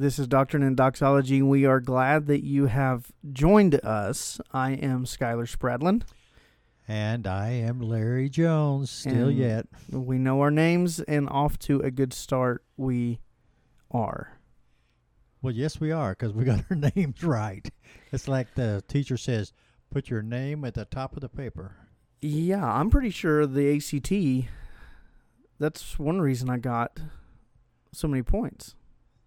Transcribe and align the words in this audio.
This 0.00 0.20
is 0.20 0.28
Doctrine 0.28 0.62
and 0.62 0.76
Doxology. 0.76 1.42
We 1.42 1.64
are 1.64 1.80
glad 1.80 2.26
that 2.28 2.44
you 2.44 2.66
have 2.66 3.10
joined 3.32 3.74
us. 3.84 4.40
I 4.52 4.70
am 4.74 5.04
Skylar 5.06 5.52
Spradlin. 5.52 6.02
And 6.86 7.26
I 7.26 7.48
am 7.48 7.80
Larry 7.80 8.28
Jones, 8.28 8.90
still 8.92 9.26
And- 9.28 9.36
yet. 9.36 9.66
We 9.90 10.18
know 10.18 10.40
our 10.40 10.52
names, 10.52 11.00
and 11.00 11.28
off 11.28 11.58
to 11.60 11.80
a 11.80 11.90
good 11.90 12.12
start 12.12 12.62
we 12.76 13.18
are. 13.90 14.38
Well, 15.42 15.52
yes, 15.52 15.80
we 15.80 15.90
are, 15.90 16.12
because 16.12 16.32
we 16.32 16.44
got 16.44 16.64
our 16.70 16.76
names 16.76 17.24
right. 17.24 17.68
It's 18.12 18.28
like 18.28 18.54
the 18.54 18.84
teacher 18.86 19.16
says, 19.16 19.52
put 19.90 20.10
your 20.10 20.22
name 20.22 20.64
at 20.64 20.74
the 20.74 20.84
top 20.84 21.14
of 21.16 21.22
the 21.22 21.28
paper. 21.28 21.72
Yeah, 22.20 22.64
I'm 22.64 22.88
pretty 22.88 23.10
sure 23.10 23.46
the 23.48 23.76
ACT, 23.76 24.48
that's 25.58 25.98
one 25.98 26.20
reason 26.20 26.48
I 26.48 26.58
got 26.58 27.00
so 27.92 28.06
many 28.06 28.22
points. 28.22 28.76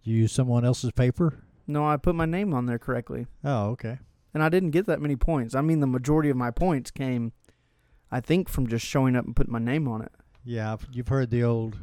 You 0.02 0.16
use 0.16 0.32
someone 0.32 0.64
else's 0.64 0.92
paper? 0.92 1.38
No, 1.66 1.86
I 1.86 1.96
put 1.96 2.14
my 2.14 2.26
name 2.26 2.52
on 2.52 2.66
there 2.66 2.78
correctly. 2.78 3.26
Oh, 3.44 3.66
okay. 3.70 3.98
And 4.34 4.42
I 4.42 4.48
didn't 4.48 4.70
get 4.70 4.86
that 4.86 5.00
many 5.00 5.16
points. 5.16 5.54
I 5.54 5.60
mean, 5.60 5.80
the 5.80 5.86
majority 5.86 6.30
of 6.30 6.36
my 6.36 6.50
points 6.50 6.90
came, 6.90 7.32
I 8.10 8.20
think, 8.20 8.48
from 8.48 8.66
just 8.66 8.84
showing 8.84 9.14
up 9.14 9.24
and 9.24 9.36
putting 9.36 9.52
my 9.52 9.58
name 9.58 9.86
on 9.86 10.02
it. 10.02 10.12
Yeah, 10.44 10.76
you've 10.90 11.08
heard 11.08 11.30
the 11.30 11.44
old 11.44 11.76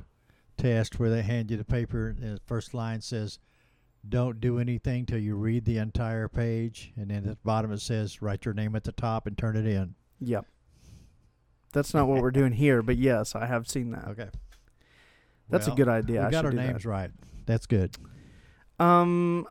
test 0.58 1.00
where 1.00 1.10
they 1.10 1.22
hand 1.22 1.50
you 1.50 1.58
the 1.58 1.64
paper 1.64 2.10
and 2.10 2.36
the 2.38 2.42
first 2.46 2.74
line 2.74 3.02
says, 3.02 3.40
don't 4.08 4.42
do 4.42 4.60
anything 4.60 5.06
till 5.06 5.20
you 5.20 5.36
read 5.36 5.66
the 5.66 5.78
entire 5.78 6.28
page. 6.28 6.92
And 6.98 7.10
then 7.10 7.18
at 7.20 7.24
the 7.26 7.38
bottom 7.44 7.72
it 7.72 7.82
says, 7.82 8.22
write 8.22 8.46
your 8.46 8.54
name 8.54 8.76
at 8.76 8.84
the 8.84 8.92
top 8.92 9.28
and 9.28 9.38
turn 9.38 9.56
it 9.56 9.66
in. 9.66 9.96
Yep. 10.20 10.46
That's 11.72 11.94
not 11.94 12.08
what 12.08 12.22
we're 12.22 12.32
doing 12.32 12.52
here, 12.54 12.82
but 12.82 12.98
yes, 12.98 13.36
I 13.36 13.46
have 13.46 13.70
seen 13.70 13.92
that. 13.92 14.08
Okay. 14.10 14.30
That's 15.50 15.68
a 15.68 15.72
good 15.72 15.88
idea. 15.88 16.26
we 16.26 16.32
got 16.32 16.46
our 16.46 16.52
do 16.52 16.58
that. 16.58 16.68
names 16.68 16.86
right. 16.86 17.10
That's 17.46 17.66
good. 17.66 17.96
Um, 18.80 19.48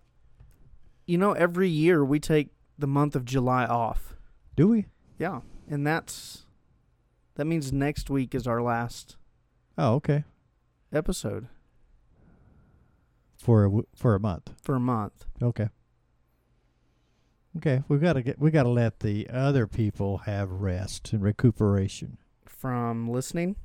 you 1.07 1.19
know, 1.19 1.33
every 1.33 1.69
year 1.69 2.05
we 2.05 2.19
take 2.21 2.49
the 2.79 2.87
month 2.87 3.15
of 3.17 3.25
July 3.25 3.65
off. 3.67 4.15
Do 4.57 4.69
we? 4.69 4.87
Yeah, 5.19 5.41
and 5.69 5.87
that's 5.87 6.47
that 7.35 7.47
means 7.47 7.73
next 7.73 8.09
week 8.11 8.35
is 8.35 8.47
our 8.47 8.61
last 8.63 9.17
Oh, 9.77 9.95
okay. 9.95 10.25
episode 10.93 11.47
For 13.37 13.65
a, 13.65 13.69
w- 13.69 13.87
for 13.95 14.15
a 14.15 14.21
month. 14.21 14.53
for 14.63 14.75
a 14.75 14.81
month. 14.81 15.25
Okay. 15.43 15.69
Okay, 17.57 17.83
we 17.89 17.99
got 17.99 18.13
to 18.15 18.23
get 18.23 18.39
we 18.39 18.51
got 18.51 18.65
to 18.65 18.69
let 18.69 19.01
the 19.01 19.29
other 19.31 19.67
people 19.67 20.19
have 20.19 20.51
rest 20.51 21.13
and 21.13 21.23
recuperation. 21.23 22.19
From 22.45 23.09
listening, 23.09 23.57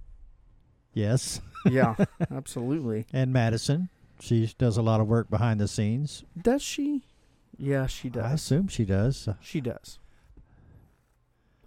Yes. 0.94 1.42
yeah, 1.66 1.96
absolutely. 2.32 3.06
And 3.12 3.34
Madison, 3.34 3.90
she 4.24 4.50
does 4.58 4.78
a 4.78 4.82
lot 4.82 5.02
of 5.02 5.08
work 5.08 5.30
behind 5.30 5.60
the 5.60 5.68
scenes. 5.68 6.24
Does 6.42 6.62
she? 6.62 7.04
Yeah, 7.58 7.88
she 7.88 8.10
does. 8.10 8.24
I 8.24 8.32
assume 8.34 8.68
she 8.70 8.86
does. 8.86 9.28
Uh, 9.28 9.34
She 9.42 9.60
does. 9.62 10.00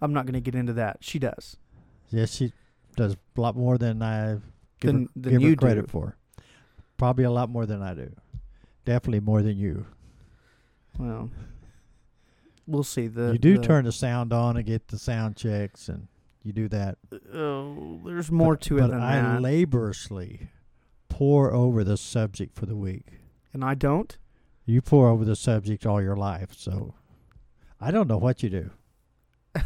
I'm 0.01 0.11
not 0.13 0.25
going 0.25 0.33
to 0.33 0.41
get 0.41 0.55
into 0.55 0.73
that. 0.73 0.97
She 1.01 1.19
does. 1.19 1.57
Yes, 2.09 2.35
she 2.35 2.53
does 2.95 3.15
a 3.37 3.41
lot 3.41 3.55
more 3.55 3.77
than 3.77 4.01
I 4.01 4.37
give, 4.79 4.91
Than- 4.93 5.01
her, 5.03 5.09
than 5.15 5.31
give 5.33 5.41
you 5.41 5.49
her 5.51 5.55
credit 5.55 5.81
do. 5.85 5.91
for. 5.91 6.17
Probably 6.97 7.23
a 7.25 7.31
lot 7.31 7.49
more 7.49 7.65
than 7.65 7.81
I 7.81 7.93
do. 7.93 8.11
Definitely 8.85 9.19
more 9.21 9.41
than 9.41 9.57
you. 9.57 9.85
Well, 10.97 11.29
we'll 12.65 12.83
see. 12.83 13.07
The 13.07 13.33
you 13.33 13.37
do 13.37 13.57
the- 13.57 13.63
turn 13.63 13.85
the 13.85 13.91
sound 13.91 14.33
on 14.33 14.57
and 14.57 14.65
get 14.65 14.87
the 14.87 14.97
sound 14.97 15.35
checks, 15.35 15.89
and 15.89 16.07
you 16.43 16.53
do 16.53 16.67
that. 16.69 16.97
Oh, 17.33 17.99
there's 18.05 18.31
more 18.31 18.53
But- 18.55 18.61
to 18.61 18.77
it 18.77 18.81
but 18.81 18.87
than 18.91 18.99
I 19.01 19.21
that. 19.21 19.41
laboriously 19.41 20.49
pore 21.17 21.51
over 21.51 21.83
the 21.83 21.97
subject 21.97 22.55
for 22.55 22.67
the 22.67 22.75
week. 22.75 23.07
and 23.53 23.63
I 23.63 23.73
don't. 23.73 24.15
You 24.65 24.81
pore 24.83 25.09
over 25.09 25.25
the 25.25 25.35
subject 25.35 25.83
all 25.85 25.99
your 26.01 26.15
life, 26.15 26.53
so 26.55 26.93
I 27.81 27.89
don't 27.89 28.07
know 28.07 28.17
what 28.19 28.43
you 28.43 28.49
do. 28.49 28.69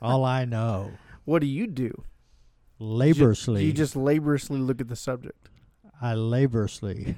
all 0.00 0.24
I 0.24 0.44
know, 0.46 0.92
What 1.26 1.40
do 1.40 1.46
you 1.46 1.66
do? 1.66 2.04
laboriously, 2.78 3.60
Do 3.60 3.66
You 3.66 3.72
just 3.74 3.94
laboriously 3.94 4.58
look 4.58 4.80
at 4.80 4.88
the 4.88 4.96
subject. 4.96 5.50
I 6.00 6.14
laboriously, 6.14 7.16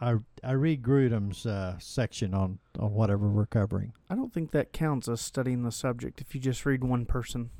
I 0.00 0.16
I 0.44 0.52
read 0.52 0.82
Grudem's 0.82 1.46
uh, 1.46 1.78
section 1.78 2.34
on 2.34 2.58
on 2.78 2.92
whatever 2.92 3.28
we're 3.28 3.46
covering. 3.46 3.92
I 4.10 4.14
don't 4.16 4.32
think 4.34 4.50
that 4.50 4.72
counts 4.72 5.08
as 5.08 5.20
studying 5.22 5.62
the 5.62 5.72
subject 5.72 6.20
if 6.20 6.34
you 6.34 6.40
just 6.42 6.66
read 6.66 6.84
one 6.84 7.06
person. 7.06 7.50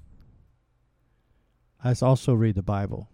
I 1.83 1.95
also 2.03 2.35
read 2.35 2.55
the 2.55 2.63
Bible. 2.63 3.09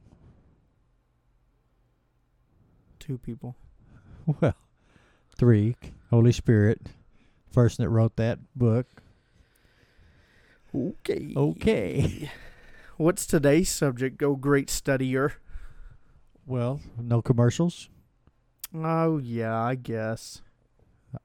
Two 3.08 3.16
people. 3.19 3.56
Well, 4.42 4.54
three 5.34 5.74
Holy 6.10 6.32
Spirit, 6.32 6.88
person 7.54 7.82
that 7.82 7.88
wrote 7.88 8.16
that 8.16 8.38
book. 8.54 8.86
Okay. 10.74 11.32
Okay. 11.34 12.30
What's 12.98 13.24
today's 13.24 13.70
subject, 13.70 14.22
oh 14.22 14.36
great 14.36 14.69
studier? 14.69 15.32
Well, 16.46 16.80
no 17.00 17.22
commercials. 17.22 17.88
Oh 18.74 19.16
yeah, 19.16 19.58
I 19.58 19.76
guess. 19.76 20.42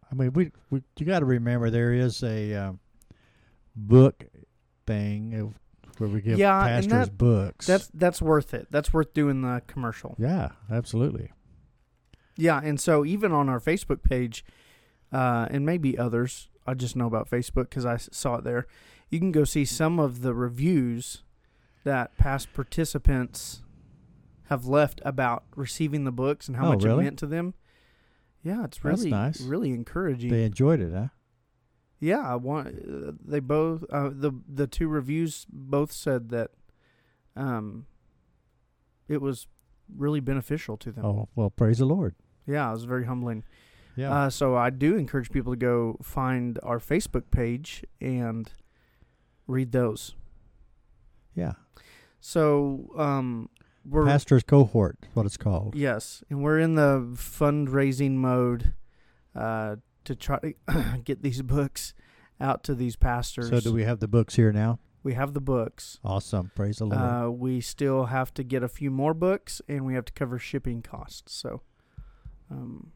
I 0.10 0.16
mean, 0.16 0.32
we, 0.32 0.52
we 0.70 0.82
you 0.98 1.06
got 1.06 1.20
to 1.20 1.26
remember 1.26 1.70
there 1.70 1.92
is 1.92 2.24
a 2.24 2.54
um, 2.54 2.80
book 3.76 4.24
thing 4.88 5.34
of 5.34 5.54
where 6.00 6.10
we 6.10 6.22
give 6.22 6.38
Yeah, 6.40 6.66
and 6.66 6.86
pastors 6.90 7.10
that- 7.10 7.18
books. 7.18 7.66
That's 7.68 7.90
that's 7.94 8.22
worth 8.22 8.54
it. 8.54 8.68
That's 8.72 8.94
worth 8.94 9.14
doing 9.14 9.42
the 9.42 9.62
commercial. 9.68 10.16
yeah, 10.18 10.52
absolutely. 10.72 11.32
Yeah, 12.36 12.60
and 12.64 12.80
so 12.80 13.06
even 13.06 13.32
on 13.32 13.50
our 13.50 13.60
Facebook 13.60 14.02
page, 14.04 14.44
uh, 15.12 15.48
and 15.52 15.66
maybe 15.66 15.98
others, 15.98 16.50
I 16.66 16.74
just 16.74 16.96
know 16.96 17.06
about 17.08 17.30
Facebook 17.30 17.70
because 17.70 17.86
I 17.86 17.98
saw 17.98 18.36
it 18.38 18.44
there. 18.44 18.66
You 19.10 19.20
can 19.20 19.32
go 19.32 19.44
see 19.44 19.66
some 19.66 20.00
of 20.00 20.22
the 20.22 20.34
reviews 20.34 21.24
that 21.84 22.18
past 22.18 22.52
participants 22.54 23.62
have 24.48 24.66
left 24.66 25.02
about 25.06 25.44
receiving 25.56 26.04
the 26.06 26.12
books 26.12 26.48
and 26.48 26.58
how 26.58 26.66
Oh, 26.68 26.70
much 26.70 26.84
really? 26.84 27.02
it 27.02 27.04
meant 27.04 27.20
to 27.20 27.28
them. 27.28 27.54
Yeah, 28.44 28.64
it's 28.66 28.84
really 28.84 29.10
nice. 29.10 29.40
really 29.42 29.70
encouraging. 29.72 30.32
They 30.32 30.44
enjoyed 30.44 30.80
it, 30.82 30.92
huh? 30.94 31.08
yeah, 32.00 32.20
I 32.20 32.36
want 32.36 33.28
they 33.30 33.40
both 33.40 33.86
uh, 33.90 34.10
the 34.12 34.32
the 34.52 34.68
two 34.68 34.88
reviews 34.90 35.46
both 35.50 35.92
said 35.94 36.30
that 36.30 36.52
um 37.38 37.86
it 39.08 39.22
was 39.22 39.48
really 39.96 40.20
beneficial 40.20 40.76
to 40.78 40.92
them. 40.92 41.06
Oh 41.06 41.30
well, 41.36 41.50
praise 41.50 41.78
the 41.78 41.86
Lord. 41.86 42.16
Yeah, 42.48 42.68
it 42.70 42.72
was 42.74 42.84
very 42.86 43.06
humbling. 43.06 43.44
Yeah, 43.96 44.12
Uh, 44.12 44.30
so 44.32 44.56
I 44.56 44.70
do 44.72 44.96
encourage 44.98 45.30
people 45.30 45.54
to 45.54 45.58
go 45.58 45.98
find 46.02 46.60
our 46.64 46.80
Facebook 46.80 47.30
page 47.32 47.84
and 48.02 48.52
read 49.48 49.72
those. 49.72 50.16
yeah. 51.36 51.54
So 52.20 52.90
um, 52.98 53.50
we're 53.86 54.06
Pastor's 54.06 54.44
cohort, 54.44 54.98
is 55.04 55.10
what 55.14 55.26
it's 55.26 55.36
called. 55.38 55.76
yes, 55.76 56.24
and 56.30 56.42
we're 56.42 56.58
in 56.60 56.76
the 56.76 57.02
fundraising 57.16 58.12
mode 58.14 58.74
uh, 59.36 59.76
to 60.06 60.16
try 60.16 60.40
to 60.40 60.54
get 61.04 61.22
these 61.22 61.42
books 61.42 61.94
out 62.40 62.64
to 62.64 62.76
these 62.76 62.96
pastors. 62.96 63.50
So 63.50 63.60
do 63.60 63.74
we 63.74 63.84
have 63.84 64.00
the 64.00 64.08
books 64.08 64.36
here 64.36 64.52
now? 64.54 64.80
We 65.04 65.14
have 65.16 65.34
the 65.34 65.42
books. 65.42 66.00
Awesome, 66.04 66.52
praise 66.56 66.78
the 66.78 66.86
Lord. 66.86 67.02
Uh, 67.02 67.30
we 67.30 67.60
still 67.60 68.06
have 68.06 68.34
to 68.36 68.44
get 68.44 68.64
a 68.64 68.70
few 68.70 68.90
more 68.90 69.14
books, 69.14 69.62
and 69.68 69.86
we 69.86 69.94
have 69.96 70.06
to 70.06 70.14
cover 70.14 70.40
shipping 70.40 70.82
costs. 70.82 71.34
So, 71.34 71.62
um, 72.54 72.92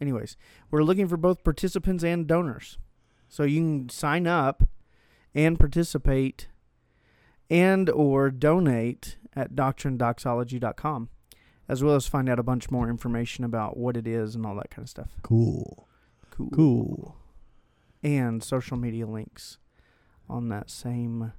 anyways, 0.00 0.36
we're 0.70 0.82
looking 0.84 1.08
for 1.08 1.16
both 1.16 1.44
participants 1.44 2.04
and 2.04 2.26
donors. 2.26 2.78
So 3.28 3.42
you 3.42 3.60
can 3.60 3.88
sign 3.88 4.26
up 4.26 4.62
and 5.34 5.58
participate 5.58 6.48
and 7.50 7.90
or 7.90 8.30
donate 8.30 9.16
at 9.34 9.54
doctrinedoxology.com 9.54 11.08
as 11.68 11.82
well 11.82 11.94
as 11.96 12.06
find 12.06 12.28
out 12.28 12.38
a 12.38 12.42
bunch 12.42 12.70
more 12.70 12.88
information 12.90 13.42
about 13.44 13.76
what 13.76 13.96
it 13.96 14.06
is 14.06 14.34
and 14.34 14.44
all 14.46 14.54
that 14.56 14.70
kind 14.70 14.84
of 14.84 14.88
stuff. 14.90 15.08
cool, 15.22 15.88
Cool. 16.30 16.50
cool. 16.50 17.16
And 18.02 18.42
social 18.44 18.76
media 18.76 19.06
links 19.06 19.56
on 20.28 20.48
that 20.50 20.68
same 20.70 21.32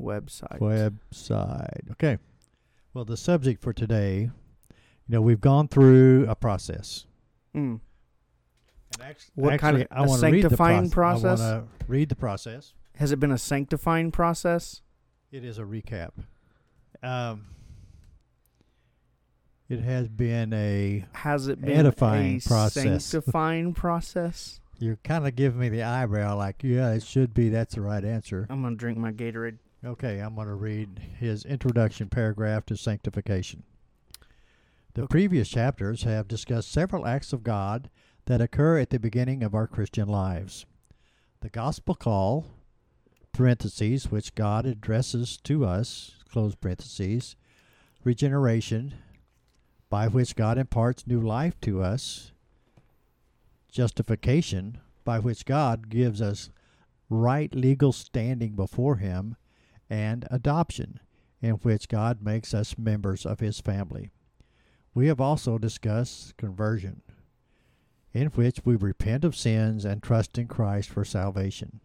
website. 0.00 0.58
Website. 0.58 1.90
Okay. 1.92 2.18
Well, 2.94 3.04
the 3.04 3.16
subject 3.16 3.62
for 3.62 3.72
today, 3.72 4.30
you 5.12 5.18
know, 5.18 5.22
we've 5.22 5.42
gone 5.42 5.68
through 5.68 6.24
a 6.26 6.34
process. 6.34 7.04
Mm. 7.54 7.80
And 8.94 9.02
actually, 9.02 9.32
What 9.34 9.60
kind 9.60 9.76
of- 9.76 9.82
actually, 9.82 9.96
I 9.98 10.04
a 10.04 10.08
want 10.08 10.22
read 10.22 10.32
the 10.32 10.40
sanctifying 10.48 10.84
proce- 10.86 10.90
process? 10.92 11.40
I 11.40 11.58
want 11.58 11.80
to 11.80 11.86
read 11.86 12.08
the 12.08 12.16
process. 12.16 12.72
Has 12.96 13.12
it 13.12 13.20
been 13.20 13.30
a 13.30 13.36
sanctifying 13.36 14.10
process? 14.10 14.80
It 15.30 15.44
is 15.44 15.58
a 15.58 15.64
recap. 15.64 16.12
Um, 17.02 17.44
it 19.68 19.80
has 19.80 20.08
been 20.08 20.54
a. 20.54 21.04
Has 21.12 21.46
it 21.46 21.60
been 21.60 21.72
Edifying 21.76 22.36
a 22.38 22.48
process. 22.48 23.04
sanctifying 23.04 23.74
process? 23.74 24.60
You're 24.78 24.96
kind 25.04 25.26
of 25.26 25.36
giving 25.36 25.60
me 25.60 25.68
the 25.68 25.82
eyebrow, 25.82 26.36
like, 26.38 26.62
yeah, 26.62 26.90
it 26.92 27.02
should 27.02 27.34
be. 27.34 27.50
That's 27.50 27.74
the 27.74 27.82
right 27.82 28.02
answer. 28.02 28.46
I'm 28.48 28.62
gonna 28.62 28.76
drink 28.76 28.96
my 28.96 29.12
Gatorade. 29.12 29.58
Okay, 29.84 30.20
I'm 30.20 30.36
going 30.36 30.46
to 30.46 30.54
read 30.54 31.00
his 31.18 31.44
introduction 31.44 32.08
paragraph 32.08 32.64
to 32.66 32.76
sanctification. 32.76 33.64
The 34.94 35.06
previous 35.06 35.48
chapters 35.48 36.02
have 36.02 36.28
discussed 36.28 36.70
several 36.70 37.06
acts 37.06 37.32
of 37.32 37.42
God 37.42 37.88
that 38.26 38.42
occur 38.42 38.78
at 38.78 38.90
the 38.90 38.98
beginning 38.98 39.42
of 39.42 39.54
our 39.54 39.66
Christian 39.66 40.06
lives. 40.06 40.66
The 41.40 41.48
gospel 41.48 41.94
call, 41.94 42.46
parentheses, 43.32 44.10
which 44.10 44.34
God 44.34 44.66
addresses 44.66 45.38
to 45.44 45.64
us, 45.64 46.16
close 46.30 46.54
parentheses, 46.54 47.36
regeneration, 48.04 48.92
by 49.88 50.08
which 50.08 50.36
God 50.36 50.58
imparts 50.58 51.06
new 51.06 51.22
life 51.22 51.58
to 51.62 51.82
us, 51.82 52.32
justification, 53.70 54.78
by 55.04 55.18
which 55.18 55.46
God 55.46 55.88
gives 55.88 56.20
us 56.20 56.50
right 57.08 57.54
legal 57.54 57.92
standing 57.92 58.52
before 58.52 58.96
Him, 58.96 59.36
and 59.88 60.28
adoption, 60.30 61.00
in 61.40 61.52
which 61.56 61.88
God 61.88 62.22
makes 62.22 62.52
us 62.52 62.76
members 62.76 63.24
of 63.24 63.40
His 63.40 63.58
family. 63.58 64.10
We 64.94 65.06
have 65.06 65.20
also 65.20 65.58
discussed 65.58 66.36
conversion, 66.36 67.02
in 68.12 68.26
which 68.28 68.60
we 68.64 68.76
repent 68.76 69.24
of 69.24 69.34
sins 69.34 69.84
and 69.84 70.02
trust 70.02 70.36
in 70.36 70.48
Christ 70.48 70.90
for 70.90 71.04
salvation. 71.04 71.80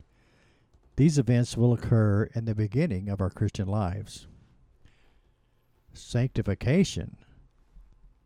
These 0.98 1.18
events 1.18 1.56
will 1.56 1.74
occur 1.74 2.24
in 2.34 2.46
the 2.46 2.56
beginning 2.56 3.08
of 3.08 3.22
our 3.22 3.30
Christian 3.30 3.68
lives. 3.68 4.28
Sanctification, 5.94 7.18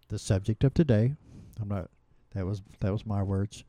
the 0.07 0.17
subject 0.17 0.63
of 0.63 0.73
today. 0.73 1.15
I'm 1.61 1.67
not. 1.67 1.89
That 2.33 2.45
was 2.45 2.61
that 2.79 2.91
was 2.91 3.05
my 3.05 3.21
words. 3.21 3.63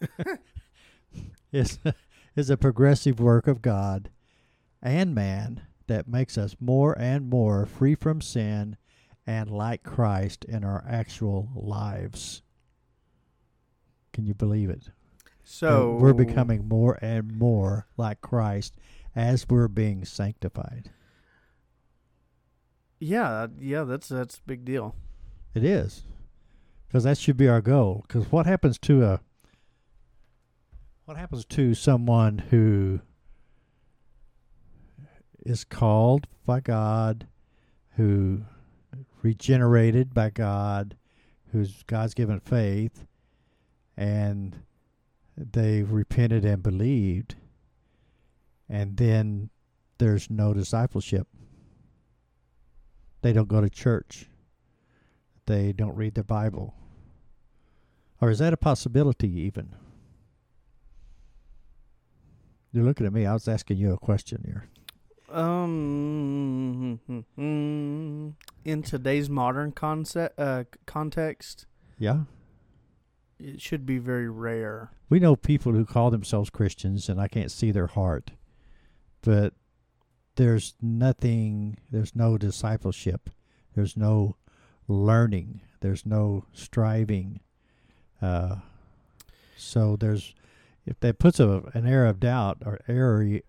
is 1.52 1.78
is 2.34 2.50
a 2.50 2.56
progressive 2.56 3.20
work 3.20 3.46
of 3.46 3.62
God 3.62 4.10
and 4.82 5.14
man 5.14 5.62
that 5.86 6.08
makes 6.08 6.36
us 6.36 6.56
more 6.60 6.98
and 6.98 7.30
more 7.30 7.64
free 7.64 7.94
from 7.94 8.20
sin 8.20 8.76
and 9.26 9.50
like 9.50 9.82
Christ 9.82 10.44
in 10.44 10.64
our 10.64 10.84
actual 10.88 11.48
lives. 11.54 12.42
Can 14.12 14.24
you 14.26 14.34
believe 14.34 14.70
it? 14.70 14.90
So 15.42 15.96
we're 16.00 16.12
becoming 16.12 16.66
more 16.68 16.98
and 17.02 17.36
more 17.38 17.86
like 17.96 18.20
Christ 18.20 18.76
as 19.14 19.48
we're 19.48 19.68
being 19.68 20.04
sanctified. 20.04 20.90
Yeah, 22.98 23.48
yeah, 23.60 23.84
that's 23.84 24.08
that's 24.08 24.38
a 24.38 24.42
big 24.46 24.64
deal. 24.64 24.96
It 25.54 25.64
is. 25.64 26.02
Because 26.88 27.04
that 27.04 27.18
should 27.18 27.36
be 27.36 27.48
our 27.48 27.60
goal. 27.60 28.04
Because 28.06 28.30
what 28.32 28.46
happens 28.46 28.78
to 28.80 29.04
a 29.04 29.20
what 31.04 31.16
happens 31.16 31.44
to 31.44 31.74
someone 31.74 32.38
who 32.50 33.00
is 35.44 35.62
called 35.62 36.26
by 36.44 36.60
God, 36.60 37.28
who 37.96 38.42
regenerated 39.22 40.14
by 40.14 40.30
God, 40.30 40.96
who's 41.52 41.82
God's 41.86 42.14
given 42.14 42.40
faith, 42.40 43.06
and 43.96 44.62
they 45.36 45.82
repented 45.82 46.44
and 46.44 46.62
believed, 46.62 47.36
and 48.68 48.96
then 48.96 49.50
there's 49.98 50.30
no 50.30 50.52
discipleship. 50.52 51.26
They 53.22 53.32
don't 53.32 53.48
go 53.48 53.60
to 53.60 53.70
church. 53.70 54.26
They 55.46 55.72
don't 55.72 55.96
read 55.96 56.14
the 56.14 56.24
Bible. 56.24 56.74
Or 58.20 58.30
is 58.30 58.38
that 58.38 58.52
a 58.52 58.56
possibility 58.56 59.28
even? 59.40 59.74
You're 62.72 62.84
looking 62.84 63.06
at 63.06 63.12
me. 63.12 63.26
I 63.26 63.32
was 63.32 63.48
asking 63.48 63.78
you 63.78 63.92
a 63.92 63.98
question 63.98 64.42
here. 64.44 64.68
Um, 65.34 67.00
in 68.66 68.82
today's 68.82 69.30
modern 69.30 69.70
concept 69.70 70.38
uh, 70.38 70.64
context, 70.86 71.66
Yeah. 71.98 72.22
it 73.38 73.60
should 73.60 73.86
be 73.86 73.98
very 73.98 74.28
rare. 74.28 74.90
We 75.08 75.20
know 75.20 75.36
people 75.36 75.72
who 75.72 75.84
call 75.84 76.10
themselves 76.10 76.50
Christians, 76.50 77.08
and 77.08 77.20
I 77.20 77.28
can't 77.28 77.52
see 77.52 77.70
their 77.70 77.86
heart. 77.86 78.32
But 79.22 79.54
there's 80.34 80.74
nothing, 80.82 81.78
there's 81.90 82.16
no 82.16 82.36
discipleship, 82.36 83.30
there's 83.74 83.96
no 83.96 84.36
learning, 84.88 85.60
there's 85.80 86.04
no 86.04 86.44
striving. 86.52 87.40
Uh, 88.20 88.56
so 89.56 89.94
there's, 89.96 90.34
if 90.84 90.98
that 91.00 91.18
puts 91.20 91.38
a, 91.38 91.62
an 91.72 91.86
air 91.86 92.04
of 92.06 92.18
doubt 92.18 92.58
or 92.66 92.80
error, 92.88 93.22
it 93.22 93.44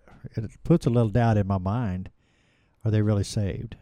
puts 0.64 0.86
a 0.86 0.90
little 0.92 1.10
doubt 1.10 1.38
in 1.38 1.48
my 1.48 1.58
mind. 1.58 2.12
Are 2.86 2.92
they 2.92 3.02
really 3.02 3.24
saved? 3.24 3.76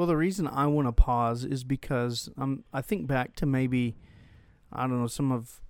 Well, 0.00 0.06
the 0.06 0.16
reason 0.16 0.46
I 0.46 0.66
want 0.66 0.88
to 0.88 0.92
pause 0.92 1.44
is 1.44 1.62
because 1.62 2.30
um, 2.38 2.64
I 2.72 2.80
think 2.80 3.06
back 3.06 3.36
to 3.36 3.44
maybe, 3.44 3.96
I 4.72 4.86
don't 4.86 4.98
know, 4.98 5.06
some 5.06 5.30
of 5.30 5.60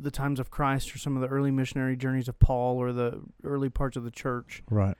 the 0.00 0.12
times 0.12 0.38
of 0.38 0.48
Christ 0.48 0.94
or 0.94 0.98
some 0.98 1.16
of 1.16 1.22
the 1.22 1.26
early 1.26 1.50
missionary 1.50 1.96
journeys 1.96 2.28
of 2.28 2.38
Paul 2.38 2.76
or 2.80 2.92
the 2.92 3.22
early 3.42 3.68
parts 3.68 3.96
of 3.96 4.04
the 4.04 4.12
church 4.12 4.62
Right. 4.70 4.96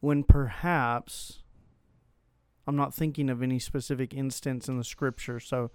when 0.00 0.24
perhaps 0.24 1.42
I'm 2.66 2.76
not 2.76 2.94
thinking 2.94 3.28
of 3.28 3.42
any 3.42 3.58
specific 3.58 4.14
instance 4.14 4.66
in 4.66 4.78
the 4.78 4.82
scripture, 4.82 5.38
so 5.38 5.70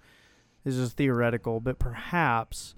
this 0.64 0.74
is 0.74 0.92
theoretical, 0.92 1.60
but 1.60 1.78
perhaps 1.78 2.74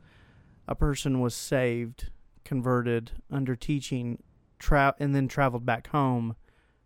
a 0.68 0.74
person 0.74 1.20
was 1.20 1.34
saved, 1.34 2.10
converted 2.44 3.12
under 3.30 3.56
teaching, 3.56 4.22
tra- 4.58 4.96
and 5.00 5.14
then 5.14 5.28
traveled 5.28 5.64
back 5.64 5.86
home 5.86 6.36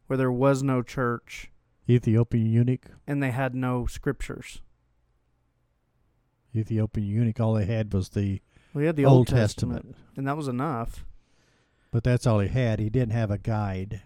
where 0.07 0.17
there 0.17 0.31
was 0.31 0.63
no 0.63 0.83
church 0.83 1.51
Ethiopian 1.91 2.47
eunuch. 2.51 2.87
and 3.07 3.23
they 3.23 3.31
had 3.33 3.55
no 3.55 3.87
scriptures. 3.87 4.63
Ethiopian 6.55 7.07
eunuch. 7.07 7.41
All 7.41 7.55
they 7.55 7.65
had 7.67 7.93
was 7.93 8.11
the 8.11 8.41
We 8.75 8.87
had 8.87 8.97
the 8.97 9.05
Old, 9.05 9.19
Old, 9.19 9.27
Testament. 9.29 9.85
Testament, 9.87 9.97
and 10.17 10.27
that 10.27 10.37
was 10.37 10.49
enough. 10.49 11.05
but 11.91 12.05
that's 12.05 12.27
all 12.27 12.39
he 12.41 12.49
had. 12.49 12.79
He 12.81 12.91
didn't 12.91 13.13
have 13.13 13.31
a 13.31 13.39
guide. 13.39 14.03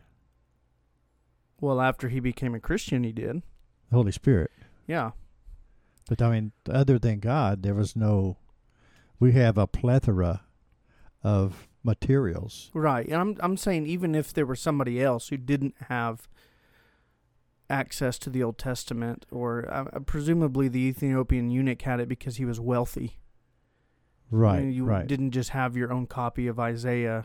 Well, 1.61 1.81
after 1.81 2.09
he 2.09 2.21
became 2.21 2.55
a 2.55 2.61
Christian, 2.61 3.05
he 3.05 3.13
did. 3.13 3.43
The 3.91 3.97
Holy 3.97 4.13
Spirit. 4.13 4.51
Yeah. 4.87 5.13
But 6.09 6.21
I 6.21 6.31
mean, 6.31 6.53
other 6.69 6.99
than 6.99 7.21
God, 7.21 7.63
there 7.63 7.75
was 7.75 7.97
no. 7.97 8.37
We 9.19 9.33
have 9.33 9.57
a 9.57 9.67
plethora 9.67 10.43
of 11.23 11.69
materials. 11.83 12.71
Right. 12.75 13.07
And 13.07 13.17
I'm 13.17 13.37
I'm 13.41 13.57
saying 13.57 13.87
even 13.87 14.15
if 14.15 14.33
there 14.35 14.45
were 14.47 14.57
somebody 14.57 15.03
else 15.03 15.29
who 15.29 15.37
didn't 15.39 15.75
have 15.89 16.29
access 17.71 18.19
to 18.19 18.31
the 18.31 18.43
Old 18.43 18.59
Testament 18.59 19.25
or 19.31 19.67
uh, 19.73 20.01
presumably 20.01 20.69
the 20.69 20.81
Ethiopian 20.81 21.51
eunuch 21.51 21.83
had 21.83 22.01
it 22.01 22.09
because 22.09 22.37
he 22.37 22.45
was 22.45 22.61
wealthy. 22.61 23.19
Right. 24.31 24.63
mean, 24.63 24.73
you 24.73 24.85
right. 24.85 25.07
didn't 25.07 25.31
just 25.31 25.51
have 25.51 25.77
your 25.77 25.93
own 25.93 26.07
copy 26.07 26.47
of 26.47 26.59
Isaiah 26.59 27.25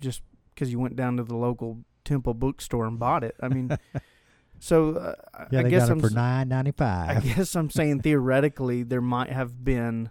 just 0.00 0.22
because 0.54 0.72
you 0.72 0.78
went 0.78 0.96
down 0.96 1.16
to 1.18 1.22
the 1.24 1.36
local 1.36 1.84
temple 2.04 2.34
bookstore 2.34 2.86
and 2.86 2.98
bought 2.98 3.22
it. 3.24 3.34
I 3.40 3.48
mean, 3.48 3.76
so 4.58 4.94
uh, 4.96 5.14
I- 5.34 5.46
yeah, 5.50 5.60
I 5.60 5.62
they 5.64 5.70
guess 5.70 5.82
got 5.88 5.92
I'm 5.92 5.98
it 5.98 6.08
for 6.08 6.10
nine 6.14 6.48
ninety 6.48 6.72
I 6.80 7.20
guess 7.20 7.54
I'm 7.54 7.70
saying 7.70 8.00
theoretically 8.02 8.82
there 8.82 9.00
might 9.00 9.30
have 9.30 9.64
been 9.64 10.10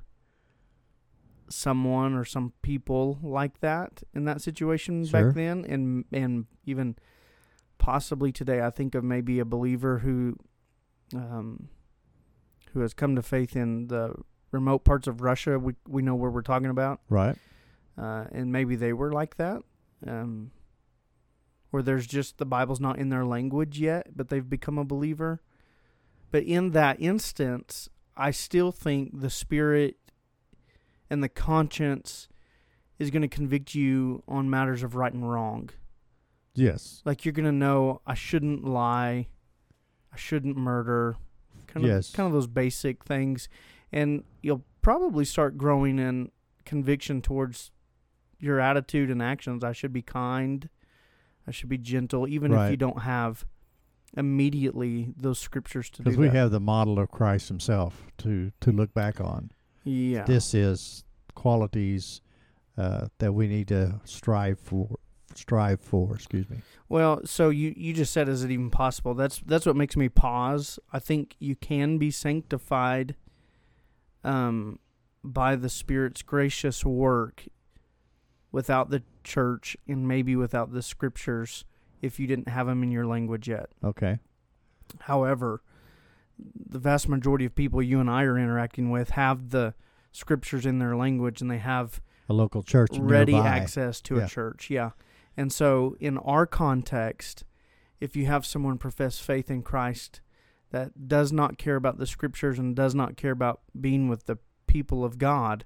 someone 1.49 2.13
or 2.13 2.25
some 2.25 2.53
people 2.61 3.19
like 3.21 3.59
that 3.59 4.01
in 4.13 4.25
that 4.25 4.41
situation 4.41 5.05
Sure. 5.05 5.27
back 5.27 5.35
then 5.35 5.65
and 5.65 6.05
and 6.11 6.45
even 6.65 6.95
possibly 7.77 8.31
today 8.31 8.61
I 8.61 8.69
think 8.69 8.95
of 8.95 9.03
maybe 9.03 9.39
a 9.39 9.45
believer 9.45 9.99
who 9.99 10.37
um 11.15 11.69
who 12.73 12.79
has 12.79 12.93
come 12.93 13.15
to 13.15 13.21
faith 13.21 13.55
in 13.55 13.87
the 13.87 14.15
remote 14.51 14.83
parts 14.83 15.07
of 15.07 15.21
Russia 15.21 15.59
we 15.59 15.73
we 15.87 16.01
know 16.01 16.15
where 16.15 16.31
we're 16.31 16.41
talking 16.41 16.69
about. 16.69 17.01
Right. 17.09 17.37
uh 17.97 18.25
and 18.31 18.51
maybe 18.51 18.75
they 18.75 18.93
were 18.93 19.11
like 19.11 19.37
that 19.37 19.61
um 20.07 20.51
where 21.71 21.83
there's 21.83 22.05
just 22.05 22.37
the 22.37 22.45
Bible's 22.45 22.79
not 22.79 22.99
in 22.99 23.09
their 23.09 23.25
language 23.25 23.79
yet 23.79 24.15
but 24.15 24.29
they've 24.29 24.49
become 24.49 24.77
a 24.77 24.85
believer. 24.85 25.41
But 26.31 26.43
in 26.43 26.71
that 26.71 26.99
instance 26.99 27.89
I 28.15 28.31
still 28.31 28.71
think 28.71 29.19
the 29.19 29.29
spirit 29.29 29.97
and 31.09 31.23
the 31.23 31.29
conscience 31.29 32.27
is 32.99 33.11
going 33.11 33.23
to 33.23 33.27
convict 33.27 33.75
you 33.75 34.23
on 34.27 34.49
matters 34.49 34.83
of 34.83 34.95
right 34.95 35.11
and 35.13 35.29
wrong 35.29 35.69
Yes. 36.55 37.01
like 37.05 37.25
you're 37.25 37.31
going 37.33 37.45
to 37.45 37.51
know 37.51 38.01
I 38.05 38.13
shouldn't 38.13 38.63
lie 38.63 39.27
I 40.11 40.15
shouldn't 40.17 40.55
murder 40.57 41.15
kind 41.67 41.83
of 41.85 41.89
Yes. 41.91 42.11
kind 42.11 42.27
of 42.27 42.33
those 42.33 42.47
basic 42.47 43.03
things 43.03 43.49
and 43.91 44.23
you'll 44.41 44.63
probably 44.81 45.25
start 45.25 45.57
growing 45.57 45.97
in 45.99 46.31
conviction 46.65 47.21
towards 47.21 47.71
your 48.39 48.59
attitude 48.59 49.09
and 49.09 49.21
actions 49.21 49.63
I 49.63 49.71
should 49.71 49.93
be 49.93 50.01
kind 50.01 50.69
I 51.47 51.51
should 51.51 51.69
be 51.69 51.77
gentle 51.77 52.27
even 52.27 52.53
if 52.53 52.69
you 52.71 52.77
don't 52.77 53.01
have 53.01 53.45
immediately 54.15 55.13
those 55.17 55.39
scriptures 55.39 55.89
to 55.89 55.97
do 55.97 56.03
Because 56.03 56.17
we 56.17 56.27
that. 56.27 56.35
have 56.35 56.51
the 56.51 56.59
model 56.59 56.99
of 56.99 57.09
Christ 57.11 57.47
Himself 57.49 58.03
to 58.19 58.51
to 58.61 58.71
look 58.71 58.93
back 58.93 59.19
on. 59.19 59.51
yeah 59.83 60.23
This 60.23 60.53
is 60.53 61.03
qualities 61.35 62.21
uh, 62.77 63.07
that 63.19 63.33
we 63.33 63.47
need 63.47 63.67
to 63.69 63.99
strive 64.03 64.59
for 64.59 64.97
strive 65.37 65.79
for. 65.81 66.15
Excuse 66.15 66.49
me. 66.49 66.57
Well, 66.89 67.21
so 67.25 67.49
you 67.49 67.73
you 67.75 67.93
just 67.93 68.13
said, 68.13 68.27
is 68.29 68.43
it 68.43 68.51
even 68.51 68.69
possible? 68.69 69.13
That's 69.13 69.39
that's 69.45 69.65
what 69.65 69.75
makes 69.75 69.95
me 69.97 70.09
pause. 70.09 70.79
I 70.91 70.99
think 70.99 71.35
you 71.39 71.55
can 71.55 71.97
be 71.97 72.11
sanctified, 72.11 73.15
um, 74.23 74.79
by 75.23 75.55
the 75.55 75.69
Spirit's 75.69 76.21
gracious 76.21 76.85
work, 76.85 77.45
without 78.51 78.89
the 78.89 79.03
church 79.23 79.75
and 79.87 80.07
maybe 80.07 80.35
without 80.35 80.71
the 80.73 80.81
scriptures, 80.81 81.65
if 82.01 82.19
you 82.19 82.27
didn't 82.27 82.49
have 82.49 82.67
them 82.67 82.83
in 82.83 82.91
your 82.91 83.05
language 83.05 83.47
yet. 83.47 83.69
Okay. 83.83 84.19
However, 85.01 85.63
the 86.69 86.79
vast 86.79 87.07
majority 87.07 87.45
of 87.45 87.55
people 87.55 87.81
you 87.81 87.99
and 87.99 88.09
I 88.09 88.23
are 88.23 88.37
interacting 88.37 88.89
with 88.91 89.11
have 89.11 89.49
the 89.49 89.73
scriptures 90.11 90.65
in 90.65 90.79
their 90.79 90.95
language, 90.95 91.41
and 91.41 91.49
they 91.49 91.57
have 91.59 92.01
A 92.29 92.33
local 92.33 92.61
church 92.63 92.89
ready 92.99 93.33
nearby. 93.33 93.47
access 93.47 94.01
to 94.01 94.17
Yeah. 94.17 94.25
a 94.25 94.27
church. 94.27 94.69
Yeah. 94.69 94.91
And 95.35 95.51
so 95.51 95.95
in 95.99 96.17
our 96.19 96.45
context, 96.45 97.43
if 97.99 98.15
you 98.15 98.25
have 98.25 98.45
someone 98.45 98.77
profess 98.77 99.19
faith 99.19 99.49
in 99.49 99.63
Christ 99.63 100.21
that 100.71 101.07
does 101.07 101.31
not 101.31 101.57
care 101.57 101.75
about 101.75 101.97
the 101.97 102.07
scriptures 102.07 102.59
and 102.59 102.75
does 102.75 102.93
not 102.93 103.17
care 103.17 103.31
about 103.31 103.61
being 103.79 104.09
with 104.09 104.25
the 104.25 104.37
people 104.67 105.05
of 105.05 105.17
God, 105.17 105.65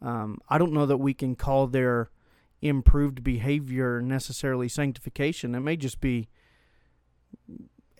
um, 0.00 0.38
I 0.48 0.58
don't 0.58 0.72
know 0.72 0.86
that 0.86 0.98
we 0.98 1.14
can 1.14 1.34
call 1.34 1.66
their 1.66 2.10
improved 2.60 3.22
behavior 3.22 4.00
necessarily 4.00 4.68
sanctification. 4.68 5.54
It 5.54 5.60
may 5.60 5.76
just 5.76 6.00
be 6.00 6.28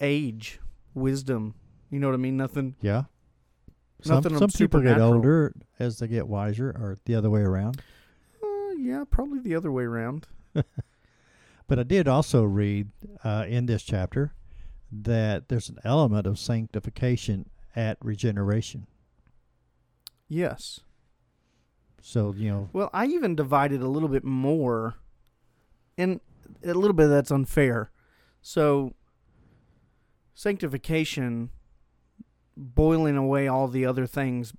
age, 0.00 0.61
wisdom. 0.95 1.54
You 1.90 1.99
know 2.00 2.09
what 2.09 2.14
I 2.14 2.18
mean? 2.18 2.37
Nothing. 2.37 2.76
Yeah. 2.80 3.04
Some, 4.02 4.16
Nothing 4.16 4.38
some 4.38 4.50
people 4.50 4.80
get 4.80 5.00
older 5.00 5.52
as 5.78 5.99
they 5.99 6.07
get 6.07 6.28
wiser, 6.28 6.71
or 6.71 6.99
the 7.04 7.16
other 7.16 7.30
way 7.30 7.40
around. 7.40 7.83
Uh, 8.40 8.75
yeah, 8.78 9.02
probably 9.11 9.40
the 9.40 9.57
other 9.57 9.73
way 9.73 9.83
around. 9.83 10.28
But 11.68 11.78
I 11.78 11.82
did 11.82 12.08
also 12.08 12.44
read 12.44 12.88
uh, 13.22 13.44
in 13.46 13.66
this 13.66 13.82
chapter 13.82 14.32
that 14.90 15.48
there's 15.48 15.68
an 15.68 15.78
element 15.84 16.26
of 16.26 16.38
sanctification 16.38 17.50
at 17.76 17.98
regeneration. 18.02 18.86
Yes. 20.28 20.80
So 22.00 22.34
you 22.36 22.50
know, 22.50 22.68
Well, 22.72 22.88
I 22.94 23.04
even 23.06 23.36
divided 23.36 23.82
a 23.82 23.88
little 23.88 24.08
bit 24.08 24.24
more, 24.24 24.94
and 25.98 26.20
a 26.64 26.72
little 26.72 26.94
bit 26.94 27.04
of 27.04 27.10
that's 27.10 27.30
unfair. 27.30 27.90
So, 28.40 28.94
sanctification, 30.32 31.50
boiling 32.56 33.16
away 33.18 33.46
all 33.46 33.68
the 33.68 33.84
other 33.84 34.06
things, 34.06 34.54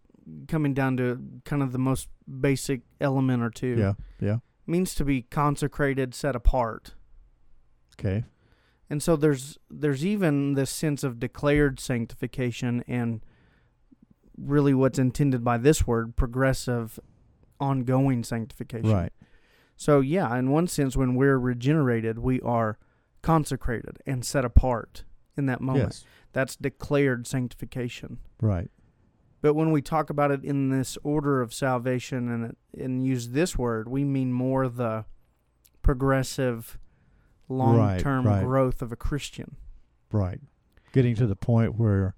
coming 0.47 0.75
down 0.75 0.97
to 0.97 1.19
kind 1.43 1.63
of 1.63 1.71
the 1.71 1.79
most 1.79 2.07
basic 2.39 2.81
element 3.01 3.41
or 3.41 3.49
two, 3.49 3.77
yeah, 3.79 3.93
yeah, 4.19 4.37
means 4.69 4.93
to 4.95 5.05
be 5.05 5.23
consecrated, 5.23 6.13
set 6.15 6.35
apart. 6.35 6.93
okay, 7.99 8.23
And 8.89 9.01
so 9.03 9.15
there's 9.15 9.57
there's 9.69 10.05
even 10.05 10.53
this 10.53 10.69
sense 10.71 11.03
of 11.03 11.19
declared 11.19 11.79
sanctification 11.79 12.83
and 12.87 13.21
really 14.37 14.73
what's 14.73 14.97
intended 14.99 15.43
by 15.43 15.57
this 15.57 15.85
word 15.85 16.15
progressive 16.15 16.99
ongoing 17.59 18.23
sanctification. 18.23 18.89
right, 18.89 19.11
So 19.75 19.99
yeah, 19.99 20.33
in 20.37 20.49
one 20.49 20.67
sense 20.67 20.95
when 20.95 21.15
we're 21.15 21.37
regenerated, 21.37 22.19
we 22.19 22.39
are 22.41 22.77
consecrated 23.21 23.97
and 24.05 24.23
set 24.23 24.45
apart 24.45 25.03
in 25.37 25.45
that 25.47 25.59
moment. 25.61 25.85
yes, 25.89 26.05
That's 26.31 26.55
declared 26.55 27.27
sanctification. 27.27 28.19
right, 28.41 28.69
But 29.41 29.53
when 29.53 29.71
we 29.71 29.81
talk 29.81 30.09
about 30.09 30.31
it 30.31 30.43
in 30.43 30.69
this 30.69 30.97
order 31.03 31.41
of 31.41 31.53
salvation 31.53 32.29
and 32.29 32.55
and 32.77 33.05
use 33.05 33.29
this 33.29 33.57
word, 33.57 33.87
we 33.87 34.03
mean 34.03 34.33
more 34.33 34.67
the 34.67 35.05
progressive 35.81 36.77
long-term 37.47 38.27
right. 38.27 38.43
growth 38.43 38.81
of 38.81 38.91
a 38.91 38.95
Christian. 38.95 39.55
right. 40.11 40.39
Getting 40.91 41.15
to 41.15 41.27
the 41.27 41.35
point 41.35 41.77
where 41.77 42.15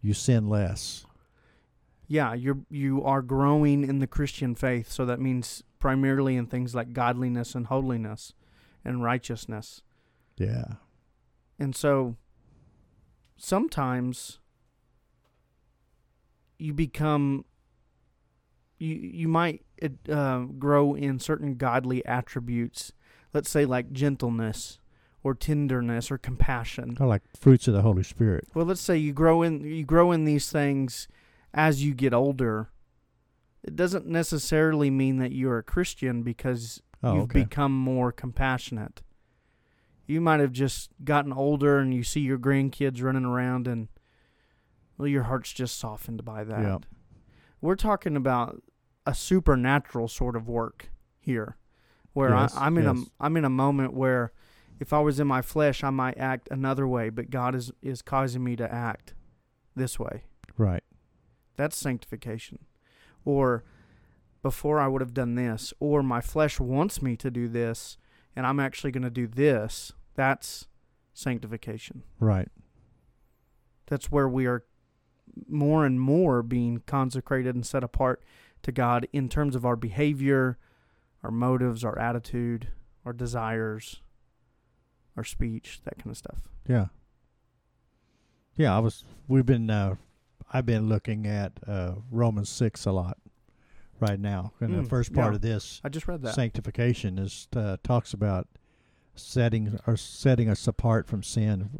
you 0.00 0.12
sin 0.12 0.48
less. 0.48 1.06
Yeah, 2.08 2.34
you're 2.34 2.58
you 2.68 3.02
are 3.04 3.22
growing 3.22 3.84
in 3.84 4.00
the 4.00 4.06
Christian 4.06 4.54
faith, 4.54 4.90
so 4.90 5.06
that 5.06 5.20
means 5.20 5.62
primarily 5.78 6.36
in 6.36 6.46
things 6.46 6.74
like 6.74 6.92
godliness 6.92 7.54
and 7.54 7.66
holiness 7.66 8.34
and 8.84 9.02
righteousness. 9.02 9.82
Yeah, 10.36 10.74
And 11.58 11.76
so 11.76 12.16
sometimes 13.36 14.40
you 16.62 16.72
become 16.72 17.44
you 18.78 18.94
you 18.94 19.28
might 19.28 19.62
uh, 20.08 20.40
grow 20.58 20.94
in 20.94 21.18
certain 21.18 21.56
godly 21.56 22.04
attributes, 22.06 22.92
let's 23.32 23.50
say 23.50 23.64
like 23.64 23.92
gentleness 23.92 24.78
or 25.24 25.34
tenderness 25.34 26.10
or 26.10 26.18
compassion. 26.18 26.96
or 27.00 27.06
like 27.06 27.22
fruits 27.38 27.68
of 27.68 27.74
the 27.74 27.82
Holy 27.82 28.02
Spirit. 28.02 28.46
Well, 28.54 28.66
let's 28.66 28.80
say 28.80 28.96
you 28.96 29.12
grow 29.12 29.42
in 29.42 29.60
you 29.64 29.84
grow 29.84 30.12
in 30.12 30.24
these 30.24 30.50
things 30.50 31.08
as 31.54 31.84
you 31.84 31.94
get 31.94 32.12
older. 32.14 32.70
It 33.62 33.76
doesn't 33.76 34.06
necessarily 34.06 34.90
mean 34.90 35.18
that 35.18 35.30
you're 35.32 35.58
a 35.58 35.62
Christian 35.62 36.22
because 36.22 36.82
Oh, 37.04 37.14
you've 37.14 37.22
okay. 37.24 37.40
become 37.42 37.72
more 37.76 38.12
compassionate. 38.12 39.02
You 40.06 40.20
might 40.20 40.38
have 40.38 40.52
just 40.52 40.90
gotten 41.04 41.32
older 41.32 41.78
and 41.78 41.92
you 41.92 42.04
see 42.04 42.20
your 42.20 42.38
grandkids 42.38 43.02
running 43.02 43.24
around 43.24 43.66
and 43.66 43.88
well 45.02 45.08
your 45.08 45.24
heart's 45.24 45.52
just 45.52 45.78
softened 45.78 46.24
by 46.24 46.44
that. 46.44 46.62
Yeah. 46.62 46.78
We're 47.60 47.74
talking 47.74 48.16
about 48.16 48.62
a 49.04 49.14
supernatural 49.14 50.06
sort 50.06 50.36
of 50.36 50.48
work 50.48 50.90
here. 51.18 51.56
Where 52.12 52.30
Yes, 52.30 52.54
I, 52.56 52.66
I'm 52.66 52.78
in 52.78 52.84
yes. 52.84 52.96
a 52.96 53.24
I'm 53.24 53.36
in 53.36 53.44
a 53.44 53.50
moment 53.50 53.94
where 53.94 54.32
if 54.78 54.92
I 54.92 55.00
was 55.00 55.18
in 55.18 55.26
my 55.26 55.42
flesh 55.42 55.82
I 55.82 55.90
might 55.90 56.18
act 56.18 56.46
another 56.52 56.86
way, 56.86 57.08
but 57.10 57.30
God 57.30 57.56
is, 57.56 57.72
is 57.82 58.00
causing 58.00 58.44
me 58.44 58.54
to 58.56 58.72
act 58.72 59.14
this 59.74 59.98
way. 59.98 60.22
Right. 60.56 60.84
That's 61.56 61.76
sanctification. 61.76 62.60
Or 63.24 63.64
before 64.40 64.78
I 64.78 64.86
would 64.86 65.00
have 65.00 65.14
done 65.14 65.34
this, 65.34 65.72
or 65.80 66.02
my 66.02 66.20
flesh 66.20 66.60
wants 66.60 67.02
me 67.02 67.16
to 67.16 67.30
do 67.30 67.48
this, 67.48 67.96
and 68.36 68.46
I'm 68.46 68.60
actually 68.60 68.92
going 68.92 69.04
to 69.04 69.10
do 69.10 69.26
this. 69.26 69.92
That's 70.14 70.68
sanctification. 71.12 72.02
Right. 72.20 72.48
That's 73.86 74.10
where 74.10 74.28
we 74.28 74.46
are 74.46 74.64
more 75.48 75.84
and 75.86 76.00
more 76.00 76.42
being 76.42 76.82
consecrated 76.86 77.54
and 77.54 77.64
set 77.66 77.82
apart 77.84 78.22
to 78.62 78.72
God 78.72 79.06
in 79.12 79.28
terms 79.28 79.56
of 79.56 79.64
our 79.64 79.76
behavior, 79.76 80.58
our 81.22 81.30
motives, 81.30 81.84
our 81.84 81.98
attitude, 81.98 82.68
our 83.04 83.12
desires, 83.12 84.00
our 85.16 85.24
speech, 85.24 85.80
that 85.84 85.98
kind 85.98 86.10
of 86.10 86.16
stuff. 86.16 86.48
Yeah. 86.68 86.86
Yeah, 88.56 88.76
I 88.76 88.80
was. 88.80 89.04
We've 89.28 89.46
been. 89.46 89.70
Uh, 89.70 89.94
I've 90.52 90.66
been 90.66 90.88
looking 90.88 91.26
at 91.26 91.52
uh, 91.66 91.94
Romans 92.10 92.50
six 92.50 92.84
a 92.84 92.92
lot 92.92 93.16
right 94.00 94.20
now. 94.20 94.52
And 94.60 94.74
the 94.74 94.82
Mm, 94.82 94.88
first 94.88 95.14
part 95.14 95.32
yeah. 95.32 95.36
of 95.36 95.40
this 95.40 95.80
I 95.82 95.88
just 95.88 96.06
read 96.06 96.20
that. 96.22 96.34
sanctification 96.34 97.18
is 97.18 97.48
uh, 97.56 97.78
talks 97.82 98.12
about 98.12 98.48
setting 99.14 99.78
or 99.86 99.96
setting 99.96 100.50
us 100.50 100.66
apart 100.68 101.06
from 101.06 101.22
sin, 101.22 101.70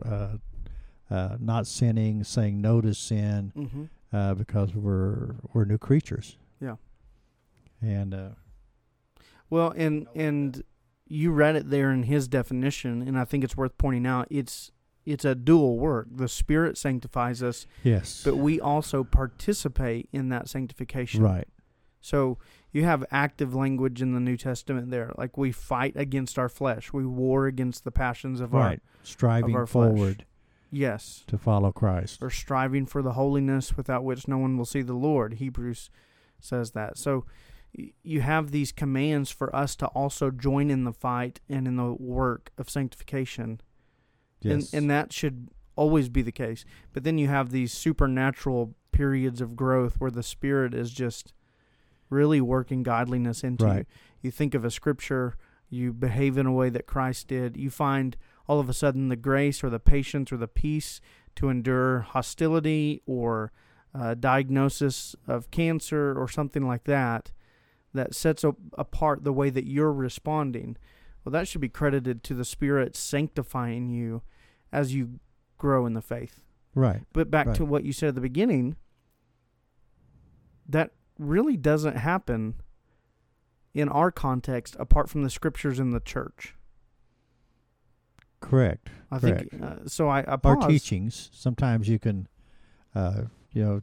uh, 1.11 1.37
not 1.39 1.67
sinning, 1.67 2.25
saying 2.25 2.61
no 2.61 2.81
to 2.81 2.95
sin, 2.95 3.53
mm-hmm. 3.57 3.85
uh, 4.13 4.35
because 4.35 4.75
we're 4.75 5.37
we're 5.53 5.65
new 5.65 5.79
creatures. 5.79 6.37
Yeah. 6.61 6.77
And 7.81 8.15
uh, 8.15 8.29
Well, 9.51 9.73
and 9.77 10.07
and 10.15 10.63
you 11.07 11.31
read 11.31 11.57
it 11.57 11.69
there 11.69 11.91
in 11.91 12.05
his 12.05 12.29
definition, 12.29 13.03
and 13.03 13.19
I 13.19 13.25
think 13.25 13.45
it's 13.45 13.57
worth 13.57 13.77
pointing 13.77 14.07
out. 14.07 14.27
It's 14.31 14.73
it's 15.05 15.25
a 15.25 15.35
dual 15.35 15.79
work. 15.79 16.07
The 16.11 16.29
Spirit 16.29 16.79
sanctifies 16.79 17.43
us, 17.43 17.67
yes, 17.83 18.23
but 18.25 18.37
we 18.37 18.61
also 18.61 19.05
participate 19.05 20.09
in 20.13 20.29
that 20.31 20.49
sanctification. 20.49 21.23
right, 21.23 21.49
So 22.01 22.39
you 22.73 22.85
have 22.85 23.05
active 23.11 23.55
language 23.55 24.01
in 24.01 24.15
the 24.15 24.21
New 24.21 24.37
Testament 24.37 24.91
there, 24.91 25.13
like 25.19 25.37
we 25.37 25.53
fight 25.53 25.95
against 25.97 26.39
our 26.39 26.49
flesh, 26.49 26.93
we 26.93 27.05
war 27.05 27.47
against 27.47 27.85
the 27.85 27.91
passions 27.91 28.41
of 28.41 28.55
right, 28.55 28.81
striving 29.03 29.55
our 29.55 29.67
flesh. 29.67 30.17
Yes, 30.73 31.23
to 31.29 31.39
follow 31.39 31.71
Christ. 31.71 32.21
or 32.23 32.31
striving 32.31 32.87
for 32.87 33.03
the 33.03 33.13
holiness 33.13 33.77
without 33.77 34.03
which 34.03 34.27
no 34.27 34.39
one 34.39 34.57
will 34.59 34.65
see 34.65 34.83
the 34.83 34.95
Lord. 34.95 35.35
Hebrews 35.35 35.91
says 36.41 36.73
that. 36.73 36.99
So 36.99 37.25
you 38.03 38.21
have 38.23 38.51
these 38.51 38.73
commands 38.73 39.31
for 39.31 39.55
us 39.55 39.77
to 39.77 39.87
also 39.89 40.31
join 40.31 40.71
in 40.71 40.85
the 40.85 40.93
fight 40.93 41.41
and 41.49 41.69
in 41.69 41.77
the 41.77 41.93
work 41.93 42.51
of 42.59 42.69
sanctification. 42.69 43.61
Yes, 44.41 44.73
And, 44.73 44.83
and 44.83 44.91
that 44.91 45.13
should 45.13 45.49
always 45.77 46.09
be 46.09 46.23
the 46.23 46.33
case. 46.33 46.65
But 46.93 47.05
then 47.05 47.17
you 47.19 47.29
have 47.29 47.51
these 47.51 47.73
supernatural 47.73 48.75
periods 48.91 49.41
of 49.41 49.57
growth 49.57 49.95
where 49.99 50.11
the 50.11 50.23
Spirit 50.23 50.75
is 50.75 50.91
just 50.91 51.33
really 52.11 52.41
working 52.41 52.83
godliness 52.83 53.43
into 53.43 53.65
you. 53.79 53.87
You 54.21 54.31
think 54.31 54.55
of 54.55 54.65
a 54.65 54.71
scripture, 54.71 55.37
you 55.71 55.93
behave 55.95 56.37
in 56.37 56.45
a 56.45 56.53
way 56.53 56.69
that 56.69 56.87
Christ 56.87 57.29
did, 57.29 57.57
you 57.57 57.71
find 57.71 58.17
all 58.53 58.61
of 58.61 58.69
a 58.69 58.75
sudden 58.75 59.09
the 59.09 59.17
grace 59.17 59.65
or 59.65 59.71
the 59.71 59.81
patience 59.81 60.31
or 60.31 60.37
the 60.37 60.47
peace 60.47 61.01
to 61.35 61.49
endure 61.49 62.01
hostility 62.01 63.01
or 63.07 63.51
uh, 63.95 64.13
diagnosis 64.13 65.17
of 65.27 65.51
cancer 65.51 66.15
or 66.21 66.29
something 66.29 66.67
like 66.67 66.85
that 66.85 67.33
that 67.95 68.15
sets 68.15 68.45
a- 68.45 68.55
apart 68.77 69.25
the 69.25 69.33
way 69.33 69.49
that 69.49 69.65
you're 69.67 69.91
responding. 69.93 70.77
Well, 71.25 71.33
that 71.33 71.49
should 71.49 71.63
be 71.63 71.71
credited 71.71 72.23
to 72.25 72.35
the 72.35 72.45
Spirit 72.45 72.95
sanctifying 72.95 73.89
you 73.89 74.21
as 74.71 74.95
you 74.95 75.19
grow 75.57 75.87
in 75.87 75.95
the 75.95 76.03
faith. 76.03 76.41
Right. 76.75 77.01
But 77.15 77.31
back 77.31 77.47
Right. 77.47 77.57
to 77.57 77.65
what 77.65 77.85
you 77.85 77.95
said 77.95 78.11
at 78.11 78.15
the 78.17 78.21
beginning, 78.21 78.77
that 80.69 80.91
really 81.19 81.57
doesn't 81.57 81.97
happen 81.97 82.57
in 83.73 83.89
our 83.89 84.11
context 84.11 84.77
apart 84.79 85.09
from 85.09 85.23
the 85.23 85.31
scriptures 85.31 85.79
in 85.81 85.91
the 85.93 86.01
church. 86.01 86.55
Correct. 88.43 88.91
I 89.11 89.19
Correct. 89.19 89.51
think 89.51 89.63
uh, 89.63 89.75
so. 89.87 90.09
I, 90.09 90.21
I 90.21 90.39
Our 90.43 90.57
teachings. 90.69 91.31
Sometimes 91.33 91.89
you 91.89 91.99
can, 91.99 92.29
uh, 92.95 93.23
you 93.53 93.65
know, 93.65 93.83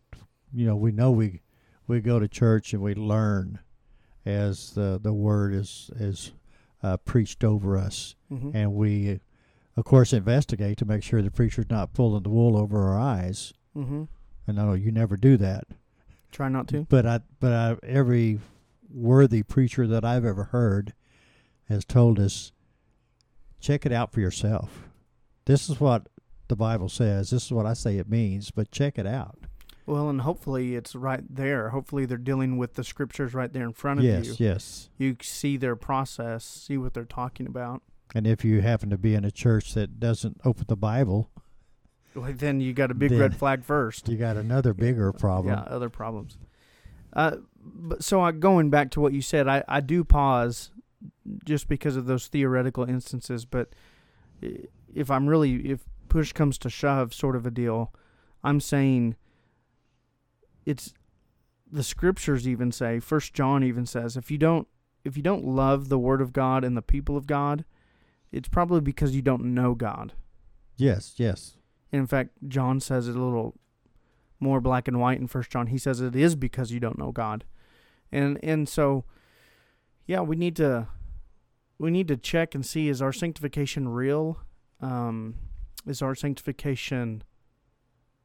you 0.53 0.65
know, 0.67 0.75
we 0.75 0.91
know 0.91 1.09
we 1.11 1.41
we 1.87 2.01
go 2.01 2.19
to 2.19 2.27
church 2.27 2.73
and 2.73 2.81
we 2.83 2.93
learn 2.93 3.59
as 4.25 4.71
the 4.71 4.99
the 5.01 5.13
word 5.13 5.53
is 5.53 5.89
is 5.95 6.33
uh, 6.83 6.97
preached 6.97 7.43
over 7.43 7.77
us, 7.77 8.15
Mhm. 8.31 8.51
and 8.53 8.73
we, 8.73 9.19
of 9.75 9.85
course, 9.85 10.13
investigate 10.13 10.77
to 10.77 10.85
make 10.85 11.03
sure 11.03 11.21
the 11.21 11.31
preacher's 11.31 11.69
not 11.69 11.93
pulling 11.93 12.23
the 12.23 12.29
wool 12.29 12.55
over 12.57 12.77
our 12.89 12.99
eyes. 12.99 13.53
Mhm. 13.75 14.07
And 14.47 14.57
no, 14.57 14.73
you 14.73 14.91
never 14.91 15.15
do 15.17 15.37
that. 15.37 15.65
Try 16.31 16.49
not 16.49 16.67
to. 16.69 16.85
But 16.89 17.05
I, 17.05 17.19
but 17.39 17.53
I, 17.53 17.77
every 17.85 18.39
worthy 18.91 19.43
preacher 19.43 19.85
that 19.87 20.03
I've 20.05 20.25
ever 20.25 20.45
heard 20.45 20.93
has 21.67 21.85
told 21.85 22.19
us, 22.19 22.51
check 23.59 23.85
it 23.85 23.91
out 23.91 24.11
for 24.11 24.19
yourself. 24.19 24.89
This 25.45 25.69
is 25.69 25.79
what 25.79 26.07
the 26.47 26.55
Bible 26.55 26.89
says. 26.89 27.29
This 27.29 27.45
is 27.45 27.51
what 27.51 27.65
I 27.65 27.73
say 27.73 27.97
it 27.97 28.09
means. 28.09 28.51
But 28.51 28.71
check 28.71 28.97
it 28.97 29.07
out. 29.07 29.37
Well, 29.85 30.07
and 30.09 30.21
hopefully 30.21 30.75
it's 30.75 30.93
right 30.93 31.23
there. 31.27 31.69
Hopefully 31.69 32.05
they're 32.05 32.17
dealing 32.17 32.57
with 32.57 32.75
the 32.75 32.83
scriptures 32.83 33.33
right 33.33 33.51
there 33.51 33.63
in 33.63 33.73
front 33.73 33.99
of 33.99 34.05
yes, 34.05 34.25
you. 34.25 34.31
yes. 34.31 34.39
yes. 34.39 34.89
You 34.99 35.17
see 35.21 35.57
their 35.57 35.75
process, 35.75 36.45
see 36.45 36.77
what 36.77 36.93
they're 36.93 37.05
talking 37.05 37.47
about. 37.47 37.81
And 38.13 38.27
if 38.27 38.45
you 38.45 38.61
happen 38.61 38.91
to 38.91 38.97
be 38.97 39.15
in 39.15 39.25
a 39.25 39.31
church 39.31 39.73
that 39.73 39.99
doesn't 39.99 40.41
open 40.45 40.65
the 40.67 40.75
Bible, 40.75 41.31
Well, 42.13 42.31
then 42.33 42.61
you 42.61 42.73
got 42.73 42.91
a 42.91 42.93
big 42.93 43.11
red 43.11 43.35
flag 43.35 43.63
first. 43.63 44.07
you 44.09 44.17
got 44.17 44.37
another 44.37 44.75
bigger 44.75 45.11
problem. 45.13 45.55
Yeah, 45.55 45.63
other 45.73 45.89
problems. 45.89 46.37
Uh, 47.13 47.37
but 47.59 48.03
so 48.03 48.21
I, 48.21 48.31
going 48.31 48.69
back 48.69 48.91
to 48.91 49.01
what 49.01 49.13
you 49.13 49.23
said, 49.23 49.47
I, 49.47 49.63
I 49.67 49.81
do 49.81 50.03
pause 50.03 50.69
just 51.45 51.67
because 51.67 51.95
of 51.95 52.05
those 52.05 52.27
theoretical 52.27 52.83
instances. 52.83 53.45
But 53.45 53.69
if 54.93 55.09
I'm 55.09 55.27
really, 55.27 55.69
if 55.69 55.81
push 56.07 56.33
comes 56.33 56.57
to 56.59 56.69
shove, 56.69 57.13
sort 57.13 57.35
of 57.35 57.45
a 57.45 57.51
deal, 57.51 57.93
I'm 58.43 58.59
saying 58.59 59.15
it's 60.65 60.93
the 61.71 61.83
scriptures 61.83 62.47
even 62.47 62.71
say. 62.71 62.99
First 62.99 63.33
John 63.33 63.63
even 63.63 63.85
says 63.85 64.17
if 64.17 64.31
you 64.31 64.37
don't 64.37 64.67
if 65.03 65.15
you 65.15 65.23
don't 65.23 65.45
love 65.45 65.89
the 65.89 65.99
Word 65.99 66.21
of 66.21 66.33
God 66.33 66.63
and 66.63 66.75
the 66.75 66.81
people 66.81 67.15
of 67.15 67.25
God, 67.25 67.63
it's 68.31 68.49
probably 68.49 68.81
because 68.81 69.15
you 69.15 69.21
don't 69.21 69.53
know 69.53 69.73
God. 69.73 70.13
Yes, 70.75 71.13
yes. 71.17 71.55
In 71.91 72.05
fact, 72.05 72.31
John 72.47 72.79
says 72.79 73.07
it 73.07 73.15
a 73.15 73.23
little 73.23 73.55
more 74.39 74.61
black 74.61 74.87
and 74.87 74.99
white 74.99 75.19
in 75.19 75.27
First 75.27 75.51
John. 75.51 75.67
He 75.67 75.77
says 75.77 76.01
it 76.01 76.15
is 76.15 76.35
because 76.35 76.71
you 76.71 76.79
don't 76.79 76.97
know 76.97 77.11
God, 77.11 77.45
and 78.11 78.39
and 78.43 78.67
so, 78.67 79.05
yeah, 80.09 80.21
we 80.21 80.35
need 80.35 80.55
to 80.55 80.87
we 81.77 81.91
need 81.91 82.07
to 82.07 82.17
check 82.17 82.55
and 82.55 82.65
see 82.65 82.89
is 82.89 82.99
our 82.99 83.13
sanctification 83.13 83.87
real? 83.87 84.39
Um, 84.81 85.35
is 85.85 86.01
our 86.01 86.15
sanctification 86.15 87.23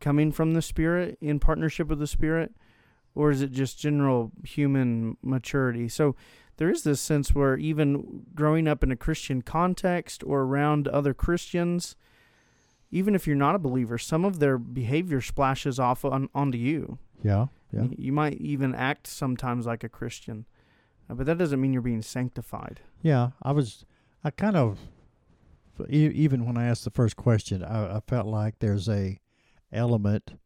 coming 0.01 0.33
from 0.33 0.55
the 0.55 0.63
Spirit 0.63 1.19
in 1.21 1.39
partnership 1.39 1.89
with 1.89 1.99
the 1.99 2.07
Spirit, 2.07 2.55
or 3.15 3.31
is 3.31 3.43
it 3.43 3.53
just 3.53 3.79
general 3.79 4.33
human 4.45 5.19
maturity? 5.23 5.87
So 5.91 6.17
there 6.57 6.71
is 6.71 6.85
this 6.85 7.03
sense 7.03 7.35
where 7.35 7.59
even 7.59 8.23
growing 8.35 8.67
up 8.67 8.83
in 8.83 8.91
a 8.91 8.97
Christian 8.97 9.43
context 9.43 10.25
or 10.25 10.41
around 10.41 10.89
other 10.89 11.13
Christians 11.13 11.97
even 12.91 13.17
if 13.17 13.27
you're 13.27 13.35
not 13.35 13.57
a 13.57 13.59
believer, 13.59 13.99
some 13.99 14.25
of 14.25 14.39
their 14.39 14.57
behavior 14.57 15.21
splashes 15.21 15.81
off 15.81 16.05
on, 16.05 16.29
onto 16.33 16.57
you. 16.57 16.97
Yeah, 17.25 17.47
yeah. 17.73 17.89
You 17.91 18.13
might 18.13 18.35
even 18.35 18.73
act 18.73 19.09
sometimes 19.09 19.67
like 19.67 19.83
a 19.83 19.89
Christian, 19.89 20.47
uh, 21.11 21.15
but 21.15 21.27
that 21.27 21.39
doesn't 21.39 21.61
mean 21.61 21.73
you're 21.73 21.83
being 21.83 22.03
sanctified. 22.03 22.81
Yeah, 23.03 23.31
I 23.43 23.53
was. 23.53 23.85
I 24.23 24.31
kind 24.31 24.57
of, 24.57 24.79
e- 25.91 26.11
even 26.15 26.47
when 26.47 26.57
I 26.57 26.65
asked 26.67 26.85
the 26.85 26.91
first 26.91 27.17
question, 27.17 27.63
I, 27.63 27.97
I 27.97 28.01
felt 28.07 28.27
like 28.27 28.59
there's 28.61 28.89
a 28.89 29.21
element 29.73 30.39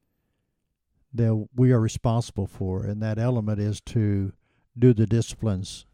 that 1.15 1.49
we 1.55 1.73
are 1.73 1.81
responsible 1.81 2.47
for, 2.47 2.85
and 2.85 3.03
that 3.03 3.19
element 3.19 3.61
is 3.61 3.81
to 3.83 4.33
do 4.79 4.93
the 4.93 5.07
disciplines 5.07 5.87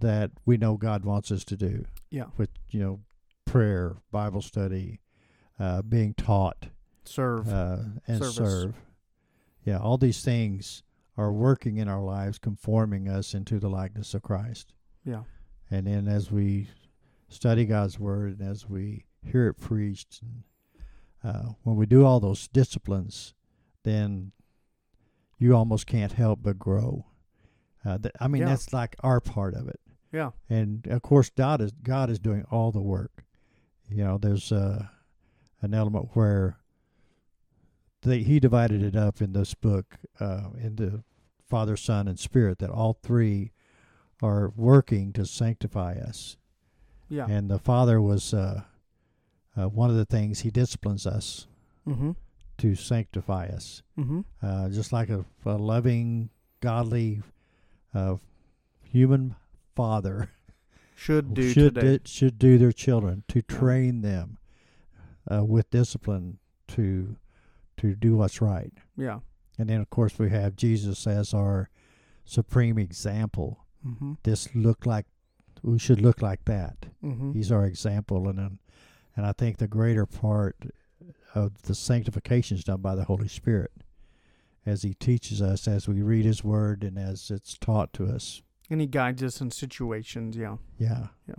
that 0.00 0.30
we 0.44 0.56
know 0.56 0.76
God 0.76 1.04
wants 1.04 1.30
us 1.30 1.44
to 1.44 1.56
do. 1.56 1.84
Yeah. 2.10 2.26
with 2.36 2.50
you 2.70 2.80
know, 2.80 3.00
prayer, 3.44 3.96
Bible 4.10 4.42
study, 4.42 5.00
uh, 5.58 5.82
being 5.82 6.12
taught, 6.14 6.66
Serve. 7.04 7.48
uh, 7.48 7.78
and 8.06 8.18
Service. 8.18 8.34
serve. 8.36 8.74
Yeah, 9.64 9.78
all 9.78 9.96
these 9.98 10.22
things 10.22 10.82
are 11.16 11.32
working 11.32 11.76
in 11.78 11.88
our 11.88 12.02
lives, 12.02 12.38
conforming 12.38 13.08
us 13.08 13.34
into 13.34 13.58
the 13.58 13.68
likeness 13.70 14.14
of 14.14 14.22
Christ. 14.22 14.72
yeah. 15.04 15.22
And 15.70 15.86
then 15.88 16.06
as 16.06 16.30
we 16.30 16.68
study 17.28 17.64
God's 17.64 17.98
word 17.98 18.38
and 18.38 18.48
as 18.48 18.68
we 18.68 19.04
hear 19.24 19.48
it 19.48 19.54
preached, 19.54 20.20
and, 20.22 20.42
uh, 21.24 21.52
when 21.64 21.74
we 21.74 21.86
do 21.86 22.04
all 22.04 22.20
those 22.20 22.46
disciplines, 22.48 23.34
then 23.82 24.30
you 25.38 25.56
almost 25.56 25.86
can't 25.88 26.12
help 26.12 26.38
but 26.42 26.56
grow. 26.58 27.06
Uh, 27.84 27.98
th- 27.98 28.14
I 28.20 28.28
mean, 28.28 28.42
Yeah. 28.42 28.48
that's 28.50 28.72
like 28.72 28.94
our 29.00 29.20
part 29.20 29.54
of 29.54 29.66
it. 29.68 29.80
Yeah. 30.12 30.30
And 30.48 30.86
of 30.86 31.02
course, 31.02 31.30
God 31.30 31.60
is 31.60 31.72
God 31.72 32.10
is 32.10 32.18
doing 32.20 32.44
all 32.50 32.70
the 32.70 32.80
work. 32.80 33.24
You 33.88 34.04
know, 34.04 34.18
there's 34.18 34.52
uh, 34.52 34.86
an 35.62 35.74
element 35.74 36.10
where 36.14 36.58
they, 38.02 38.22
He 38.22 38.40
divided 38.40 38.82
it 38.82 38.96
up 38.96 39.20
in 39.20 39.32
this 39.32 39.54
book 39.54 39.96
uh, 40.20 40.48
into 40.60 41.02
Father, 41.48 41.76
Son, 41.76 42.08
and 42.08 42.18
Spirit. 42.18 42.58
That 42.58 42.70
all 42.70 42.98
three 43.02 43.52
are 44.22 44.52
working 44.56 45.12
to 45.14 45.26
sanctify 45.26 45.94
us. 45.94 46.36
Yeah. 47.08 47.26
And 47.28 47.50
the 47.50 47.58
Father 47.58 48.00
was 48.00 48.34
uh, 48.34 48.62
uh, 49.56 49.68
one 49.68 49.90
of 49.90 49.96
the 49.96 50.06
things 50.06 50.40
He 50.40 50.50
disciplines 50.50 51.06
us 51.06 51.46
mm-hmm. 51.86 52.12
to 52.58 52.74
sanctify 52.74 53.46
us, 53.46 53.82
Mm-hmm. 53.98 54.20
uh, 54.42 54.68
just 54.70 54.92
like 54.92 55.08
a, 55.08 55.24
a 55.44 55.52
loving, 55.52 56.30
godly, 56.60 57.22
uh, 57.94 58.16
human 58.82 59.36
father 59.74 60.30
Should 60.94 61.34
do 61.34 61.52
should 61.52 62.08
should 62.08 62.38
do 62.38 62.56
their 62.56 62.72
children 62.72 63.24
to 63.28 63.42
train 63.42 64.00
them 64.00 64.38
uh, 65.30 65.44
with 65.44 65.68
discipline 65.70 66.38
to 66.68 67.16
to 67.78 67.94
do 67.94 68.16
what's 68.16 68.40
right. 68.40 68.72
yeah. 68.96 69.20
And 69.58 69.70
then 69.70 69.80
of 69.80 69.88
course 69.88 70.18
we 70.18 70.28
have 70.30 70.54
Jesus 70.56 71.06
as 71.06 71.32
our 71.32 71.70
supreme 72.26 72.76
example. 72.78 73.64
Mm-hmm. 73.86 74.14
This 74.22 74.54
look 74.54 74.84
like 74.84 75.06
we 75.62 75.78
should 75.78 76.00
look 76.02 76.20
like 76.20 76.44
that. 76.44 76.76
Mm-hmm. 77.02 77.32
He's 77.32 77.50
our 77.50 77.64
example, 77.64 78.28
and 78.28 78.38
then- 78.38 78.58
and 79.16 79.24
I 79.24 79.32
think 79.32 79.56
the 79.56 79.66
greater 79.66 80.04
part 80.04 80.56
of 81.34 81.62
the 81.62 81.74
sanctification 81.74 82.58
is 82.58 82.64
done 82.64 82.82
by 82.82 82.94
the 82.94 83.04
Holy 83.04 83.28
Spirit, 83.28 83.72
as 84.66 84.82
He 84.82 84.92
teaches 84.92 85.40
us, 85.40 85.66
as 85.66 85.88
we 85.88 86.02
read 86.02 86.26
His 86.26 86.44
Word, 86.44 86.84
and 86.84 86.98
as 86.98 87.30
it's 87.30 87.56
taught 87.56 87.94
to 87.94 88.04
us. 88.06 88.42
And 88.68 88.78
he 88.80 88.86
guides 88.86 89.22
us 89.22 89.40
in 89.40 89.50
situations. 89.52 90.36
Yeah. 90.36 90.56
Yeah, 90.78 91.06
Yeah. 91.26 91.36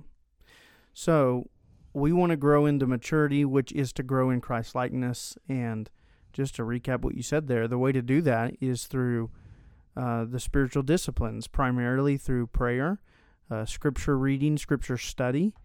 So 0.93 1.49
we 1.93 2.11
want 2.11 2.31
to 2.31 2.37
grow 2.37 2.65
into 2.65 2.87
maturity, 2.87 3.45
which 3.45 3.71
is 3.73 3.91
to 3.93 4.03
grow 4.03 4.29
in 4.29 4.41
Christ 4.41 4.73
likeness. 4.75 5.37
And 5.47 5.89
just 6.37 6.53
to 6.53 6.61
recap 6.61 7.01
what 7.01 7.15
you 7.15 7.23
said 7.23 7.47
there, 7.47 7.67
the 7.67 7.79
way 7.79 7.91
to 7.91 8.01
do 8.03 8.21
that 8.21 8.55
is 8.61 8.85
through 8.85 9.31
uh, 9.95 10.23
the 10.23 10.39
spiritual 10.39 10.83
disciplines, 10.83 11.47
primarily 11.47 12.15
through 12.15 12.45
prayer, 12.45 13.01
uh, 13.49 13.65
scripture 13.65 14.15
reading, 14.15 14.55
scripture 14.55 14.99
study, 14.99 15.55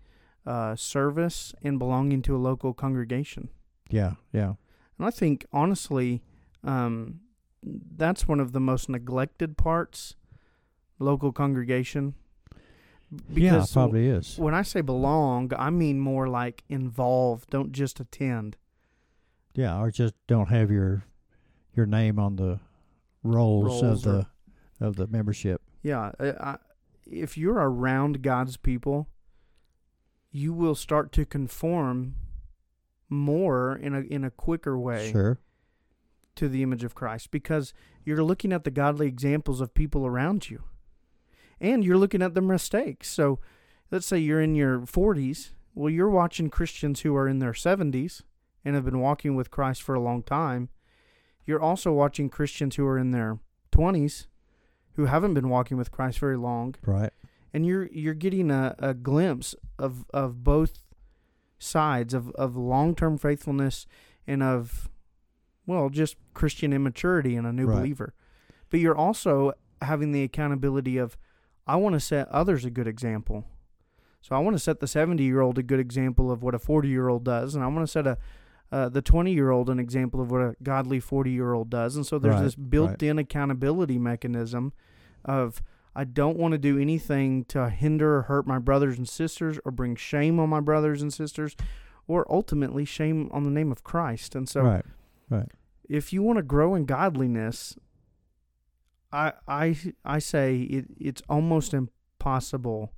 uh, 0.46 0.74
service, 0.74 1.54
and 1.62 1.78
belonging 1.78 2.22
to 2.22 2.34
a 2.34 2.38
local 2.38 2.72
congregation. 2.72 3.50
yeah, 3.90 4.14
yeah, 4.32 4.54
And 4.96 5.06
I 5.06 5.10
think, 5.10 5.44
honestly, 5.52 6.22
um, 6.64 7.20
that's 7.62 8.26
one 8.26 8.40
of 8.40 8.52
the 8.52 8.60
most 8.60 8.88
neglected 8.88 9.58
parts 9.58 10.16
local 10.98 11.32
congregation. 11.32 12.14
yeah. 13.28 13.62
Probably 13.70 14.06
is. 14.06 14.38
When 14.38 14.54
I 14.54 14.62
say 14.62 14.80
belong, 14.80 15.52
I 15.58 15.68
mean 15.68 16.00
more 16.00 16.28
like 16.28 16.64
involved. 16.70 17.50
Don't 17.50 17.72
just 17.72 18.00
attend. 18.00 18.56
Yeah, 19.54 19.78
or 19.80 19.90
just 19.90 20.14
don't 20.26 20.48
have 20.48 20.70
your 20.70 21.04
your 21.74 21.86
name 21.86 22.18
on 22.18 22.36
the 22.36 22.60
rolls, 23.22 23.82
Rolls 23.82 24.06
of 24.06 24.12
or- 24.14 24.26
the 24.78 24.86
of 24.86 24.96
the 24.96 25.06
membership. 25.06 25.62
Yeah, 25.82 26.12
I, 26.18 26.26
I, 26.30 26.58
if 27.06 27.36
you're 27.36 27.54
around 27.54 28.22
God's 28.22 28.56
people, 28.56 29.08
you 30.30 30.52
will 30.52 30.74
start 30.74 31.12
to 31.12 31.24
conform 31.24 32.14
more 33.08 33.76
in 33.76 33.94
a 33.94 34.00
in 34.00 34.24
a 34.24 34.30
quicker 34.30 34.78
way 34.78 35.10
Sure. 35.12 35.38
to 36.36 36.48
the 36.48 36.62
image 36.62 36.84
of 36.84 36.94
Christ 36.94 37.30
because 37.30 37.74
you're 38.04 38.24
looking 38.24 38.52
at 38.52 38.64
the 38.64 38.70
godly 38.70 39.06
examples 39.06 39.60
of 39.60 39.74
people 39.74 40.06
around 40.06 40.48
you. 40.50 40.62
And 41.60 41.84
you're 41.84 41.98
looking 41.98 42.22
at 42.22 42.34
their 42.34 42.42
mistakes. 42.42 43.08
So 43.08 43.38
let's 43.92 44.06
say 44.06 44.18
you're 44.18 44.40
in 44.40 44.56
your 44.56 44.80
40s. 44.80 45.50
Well, 45.74 45.90
you're 45.90 46.10
watching 46.10 46.50
Christians 46.50 47.00
who 47.02 47.14
are 47.14 47.28
in 47.28 47.38
their 47.38 47.52
70s 47.52 48.22
and 48.64 48.74
have 48.74 48.84
been 48.84 49.00
walking 49.00 49.34
with 49.34 49.50
Christ 49.50 49.82
for 49.82 49.94
a 49.94 50.00
long 50.00 50.22
time. 50.22 50.68
You're 51.44 51.60
also 51.60 51.92
watching 51.92 52.28
Christians 52.28 52.76
who 52.76 52.86
are 52.86 52.98
in 52.98 53.10
their 53.10 53.38
20s 53.72 54.26
who 54.94 55.06
haven't 55.06 55.34
been 55.34 55.48
walking 55.48 55.76
with 55.76 55.90
Christ 55.90 56.18
very 56.18 56.36
long. 56.36 56.74
Right. 56.84 57.10
And 57.54 57.66
you're 57.66 57.86
you're 57.86 58.14
getting 58.14 58.50
a, 58.50 58.74
a 58.78 58.94
glimpse 58.94 59.54
of, 59.78 60.04
of 60.12 60.44
both 60.44 60.82
sides 61.58 62.14
of, 62.14 62.30
of 62.32 62.56
long 62.56 62.94
term 62.94 63.18
faithfulness 63.18 63.86
and 64.26 64.42
of 64.42 64.88
well, 65.66 65.88
just 65.90 66.16
Christian 66.34 66.72
immaturity 66.72 67.36
in 67.36 67.46
a 67.46 67.52
new 67.52 67.66
Right. 67.66 67.78
believer. 67.78 68.14
But 68.70 68.80
you're 68.80 68.96
also 68.96 69.52
having 69.80 70.12
the 70.12 70.22
accountability 70.24 70.96
of 70.98 71.16
I 71.66 71.76
want 71.76 71.94
to 71.94 72.00
set 72.00 72.28
others 72.28 72.64
a 72.64 72.70
good 72.70 72.88
example. 72.88 73.44
So 74.20 74.34
I 74.36 74.38
want 74.40 74.54
to 74.56 74.60
set 74.60 74.80
the 74.80 74.86
70 74.86 75.22
year 75.22 75.40
old 75.40 75.58
a 75.58 75.62
good 75.62 75.80
example 75.80 76.30
of 76.30 76.42
what 76.42 76.54
a 76.54 76.58
40 76.58 76.88
year 76.88 77.08
old 77.08 77.24
does, 77.24 77.54
and 77.54 77.62
I 77.64 77.66
want 77.68 77.80
to 77.86 77.90
set 77.90 78.06
a 78.06 78.18
uh, 78.72 78.88
the 78.88 79.02
20 79.02 79.32
year 79.32 79.50
old 79.50 79.68
an 79.68 79.78
example 79.78 80.20
of 80.20 80.30
what 80.30 80.40
a 80.40 80.56
godly 80.62 80.98
40 80.98 81.30
year 81.30 81.52
old 81.52 81.68
does. 81.68 81.94
And 81.94 82.06
so 82.06 82.18
there's 82.18 82.36
Right, 82.36 82.42
this 82.42 82.54
built 82.54 83.02
in 83.02 83.18
accountability 83.18 83.98
mechanism 83.98 84.72
of 85.24 85.62
I 85.94 86.04
don't 86.04 86.38
want 86.38 86.52
to 86.52 86.58
do 86.58 86.78
anything 86.78 87.44
to 87.46 87.68
hinder 87.68 88.16
or 88.16 88.22
hurt 88.22 88.46
my 88.46 88.58
brothers 88.58 88.96
and 88.96 89.06
sisters 89.06 89.58
or 89.66 89.70
bring 89.70 89.94
shame 89.94 90.40
on 90.40 90.48
my 90.48 90.60
brothers 90.60 91.02
and 91.02 91.12
sisters 91.12 91.54
or 92.08 92.26
ultimately 92.32 92.86
shame 92.86 93.28
on 93.30 93.44
the 93.44 93.50
name 93.50 93.70
of 93.70 93.84
Christ. 93.84 94.34
And 94.34 94.48
so 94.48 94.62
right. 94.62 94.84
Right. 95.28 95.50
if 95.86 96.12
you 96.12 96.22
want 96.22 96.38
to 96.38 96.42
grow 96.42 96.74
in 96.74 96.86
godliness, 96.86 97.76
I 99.12 99.34
I 99.46 99.76
I 100.02 100.18
say 100.18 100.62
it, 100.62 100.86
it's 100.98 101.22
almost 101.28 101.74
impossible 101.74 102.94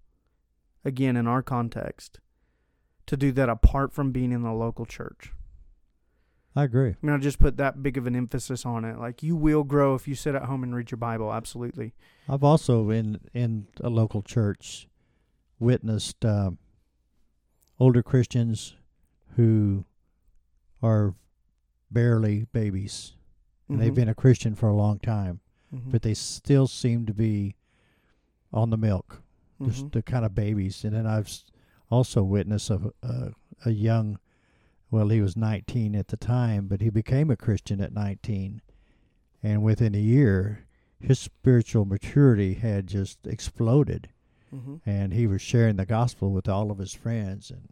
again 0.84 1.16
in 1.16 1.26
our 1.26 1.42
context 1.42 2.20
to 3.06 3.16
do 3.16 3.32
that 3.32 3.48
apart 3.48 3.92
from 3.92 4.12
being 4.12 4.30
in 4.30 4.42
the 4.42 4.52
local 4.52 4.86
church. 4.86 5.33
I 6.56 6.62
agree. 6.64 6.90
I 6.90 6.96
mean, 7.02 7.14
I 7.14 7.18
just 7.18 7.38
put 7.40 7.56
that 7.56 7.82
big 7.82 7.96
of 7.98 8.06
an 8.06 8.14
emphasis 8.14 8.64
on 8.64 8.84
it. 8.84 8.98
Like 8.98 9.22
you 9.22 9.34
will 9.34 9.64
grow 9.64 9.94
if 9.96 10.06
you 10.06 10.14
sit 10.14 10.34
at 10.36 10.42
home 10.44 10.62
and 10.62 10.74
read 10.74 10.90
your 10.90 10.98
Bible. 10.98 11.32
Absolutely. 11.32 11.94
I've 12.28 12.44
also 12.44 12.90
in 12.90 13.20
in 13.34 13.66
a 13.80 13.88
local 13.90 14.22
church 14.22 14.88
witnessed 15.58 16.24
um, 16.24 16.58
older 17.80 18.02
Christians 18.02 18.76
who 19.36 19.84
are 20.82 21.14
barely 21.90 22.46
babies, 22.52 23.14
and 23.68 23.80
they've 23.80 23.92
Mhm. 23.92 23.96
been 23.96 24.08
a 24.08 24.14
Christian 24.14 24.54
for 24.54 24.68
a 24.68 24.74
long 24.76 24.98
time, 25.00 25.40
Mhm. 25.72 25.90
but 25.90 26.02
they 26.02 26.14
still 26.14 26.66
seem 26.66 27.04
to 27.06 27.14
be 27.14 27.56
on 28.52 28.70
the 28.70 28.76
milk, 28.76 29.22
just 29.62 29.86
Mhm. 29.86 29.92
the 29.92 30.02
kind 30.02 30.24
of 30.24 30.34
babies. 30.34 30.84
And 30.84 30.94
then 30.94 31.06
I've 31.06 31.28
also 31.90 32.22
witnessed 32.22 32.70
a, 32.70 32.92
a 33.02 33.32
a 33.64 33.70
young, 33.70 34.18
well, 34.94 35.08
he 35.08 35.20
was 35.20 35.36
19 35.36 35.96
at 35.96 36.06
the 36.06 36.16
time, 36.16 36.68
but 36.68 36.80
he 36.80 36.88
became 36.88 37.28
a 37.28 37.36
Christian 37.36 37.80
at 37.80 37.92
19, 37.92 38.62
and 39.42 39.60
within 39.60 39.92
a 39.92 39.98
year, 39.98 40.60
his 41.00 41.18
spiritual 41.18 41.84
maturity 41.84 42.54
had 42.54 42.86
just 42.86 43.26
exploded 43.26 44.08
Mhm. 44.54 44.80
and 44.86 45.12
he 45.12 45.26
was 45.26 45.42
sharing 45.42 45.74
the 45.74 45.84
gospel 45.84 46.30
with 46.30 46.48
all 46.48 46.70
of 46.70 46.78
his 46.78 46.94
friends 46.94 47.50
and 47.50 47.70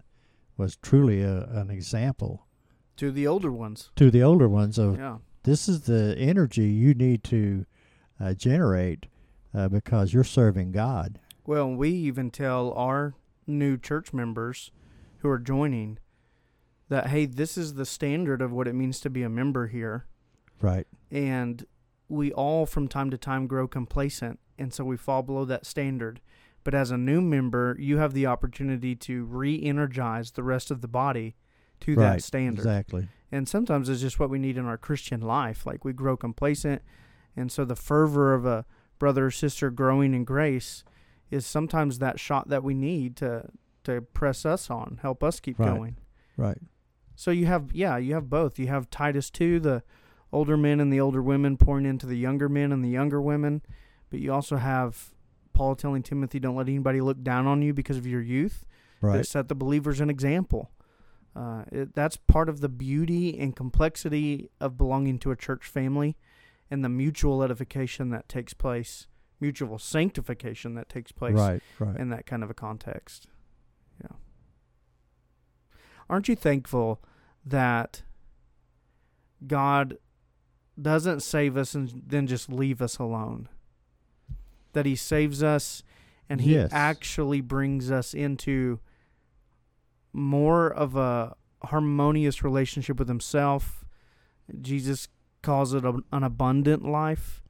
was 0.57 0.75
truly 0.77 1.23
a, 1.23 1.45
an 1.51 1.71
example 1.71 2.49
to 2.97 3.13
the 3.13 3.25
older 3.25 3.53
ones. 3.53 3.91
to 3.95 4.11
the 4.11 4.23
older 4.25 4.49
ones 4.49 4.77
of 4.79 4.97
Yeah. 4.99 5.19
this 5.45 5.69
is 5.69 5.83
the 5.83 6.17
energy 6.19 6.69
you 6.73 6.93
need 6.93 7.23
to 7.25 7.67
uh, 8.19 8.35
generate 8.35 9.07
uh, 9.55 9.69
because 9.69 10.13
you're 10.13 10.25
serving 10.25 10.73
God. 10.73 11.21
Well, 11.47 11.73
we 11.73 11.91
even 11.91 12.31
tell 12.33 12.73
our 12.73 13.15
new 13.47 13.77
church 13.79 14.13
members 14.13 14.73
who 15.19 15.29
are 15.29 15.39
joining 15.39 15.99
that 16.93 17.09
hey, 17.09 17.27
this 17.27 17.57
is 17.59 17.75
the 17.75 17.87
standard 17.87 18.41
of 18.43 18.53
what 18.53 18.69
it 18.69 18.75
means 18.75 19.01
to 19.01 19.11
be 19.11 19.23
a 19.23 19.29
member 19.29 19.67
here. 19.67 20.07
Right. 20.61 20.87
and 21.11 21.65
we 22.09 22.31
all 22.33 22.67
from 22.67 22.87
time 22.87 23.11
to 23.11 23.19
time 23.19 23.47
grow 23.49 23.67
complacent 23.67 24.39
and 24.59 24.73
so 24.73 24.85
we 24.85 24.97
fall 24.97 25.23
below 25.23 25.45
that 25.47 25.67
standard 25.67 26.21
but 26.63 26.73
as 26.75 26.91
a 26.93 26.97
new 26.97 27.21
member 27.21 27.75
you 27.81 27.97
have 27.99 28.13
the 28.13 28.27
opportunity 28.27 28.95
to 28.95 29.25
re-energize 29.25 30.31
the 30.33 30.43
rest 30.45 30.71
of 30.71 30.81
the 30.81 30.87
body 30.87 31.35
to 31.81 31.95
right. 31.97 32.15
that 32.19 32.23
standard 32.23 32.61
Exactly. 32.61 33.09
and 33.33 33.49
sometimes 33.49 33.89
it's 33.89 34.01
just 34.03 34.21
what 34.21 34.31
we 34.31 34.39
need 34.39 34.57
in 34.57 34.67
our 34.67 34.77
christian 34.79 35.21
life 35.21 35.67
like 35.67 35.85
we 35.85 35.93
grow 35.93 36.17
complacent 36.17 36.81
and 37.35 37.51
so 37.51 37.65
the 37.65 37.75
fervor 37.75 38.33
of 38.35 38.45
a 38.47 38.65
brother 39.01 39.27
or 39.27 39.31
sister 39.33 39.69
growing 39.71 40.15
in 40.15 40.23
grace 40.25 40.85
is 41.31 41.45
sometimes 41.45 41.99
that 41.99 42.21
shot 42.21 42.49
that 42.51 42.63
we 42.63 42.75
need 42.75 43.17
to 43.17 43.49
to 43.83 44.01
press 44.01 44.47
us 44.47 44.71
on 44.71 44.99
help 45.03 45.25
us 45.25 45.41
keep 45.41 45.59
Right. 45.59 45.75
going 45.75 45.97
Right. 46.37 46.59
So 47.23 47.31
you 47.31 47.47
have 47.47 47.71
yeah, 47.73 47.97
you 47.99 48.15
have 48.15 48.29
both. 48.29 48.59
You 48.59 48.67
have 48.67 48.91
Titus 48.91 49.31
2, 49.31 49.61
the 49.61 49.83
older 50.33 50.57
men 50.57 50.81
and 50.81 50.93
the 50.93 50.99
older 51.01 51.23
women 51.23 51.57
pouring 51.57 51.87
into 51.87 52.05
the 52.05 52.17
younger 52.17 52.49
men 52.49 52.73
and 52.73 52.85
the 52.85 52.89
younger 52.89 53.21
women, 53.23 53.63
but 54.11 54.19
you 54.19 54.33
also 54.33 54.57
have 54.57 55.13
Paul 55.53 55.77
telling 55.77 56.03
Timothy 56.03 56.41
don't 56.41 56.57
let 56.57 56.67
anybody 56.69 57.01
look 57.01 57.23
down 57.23 57.47
on 57.47 57.63
you 57.63 57.73
because 57.73 57.97
of 57.97 58.07
your 58.07 58.21
youth. 58.23 58.67
That 59.01 59.07
Right. 59.07 59.27
set 59.27 59.49
the 59.49 59.55
believers 59.55 60.01
an 60.01 60.11
example. 60.11 60.71
Uh, 61.37 61.65
it, 61.71 61.95
that's 61.95 62.17
part 62.17 62.49
of 62.49 62.61
the 62.61 62.69
beauty 62.69 63.39
and 63.39 63.55
complexity 63.55 64.51
of 64.61 64.77
belonging 64.77 65.19
to 65.21 65.31
a 65.31 65.37
church 65.37 65.65
family 65.67 66.17
and 66.71 66.85
the 66.85 66.89
mutual 66.89 67.43
edification 67.45 68.11
that 68.11 68.29
takes 68.29 68.53
place, 68.55 69.07
mutual 69.41 69.79
sanctification 69.79 70.75
that 70.75 70.89
takes 70.89 71.13
place 71.13 71.35
Right. 71.37 71.63
Right. 71.79 71.97
in 71.97 72.09
that 72.11 72.27
kind 72.27 72.43
of 72.43 72.51
a 72.51 72.55
context. 72.55 73.27
Yeah. 74.03 74.17
Aren't 76.11 76.29
you 76.29 76.37
thankful 76.37 77.01
that 77.45 78.03
God 79.47 79.99
doesn't 80.81 81.21
save 81.21 81.57
us 81.57 81.75
and 81.75 82.03
then 82.07 82.27
just 82.27 82.51
leave 82.51 82.81
us 82.83 82.99
alone? 82.99 83.49
That 84.73 84.87
He 84.87 84.97
saves 84.97 85.43
us 85.43 85.83
and 86.29 86.41
He 86.41 86.55
Yes. 86.55 86.71
actually 86.73 87.41
brings 87.41 87.91
us 87.91 88.15
into 88.15 88.81
more 90.13 90.71
of 90.73 90.97
a 90.97 91.35
harmonious 91.65 92.43
relationship 92.43 92.99
with 92.99 93.09
Himself. 93.09 93.85
Jesus 94.61 95.09
calls 95.43 95.75
it 95.75 95.85
a, 95.85 95.95
an 96.13 96.23
abundant 96.23 96.85
life. 96.85 97.43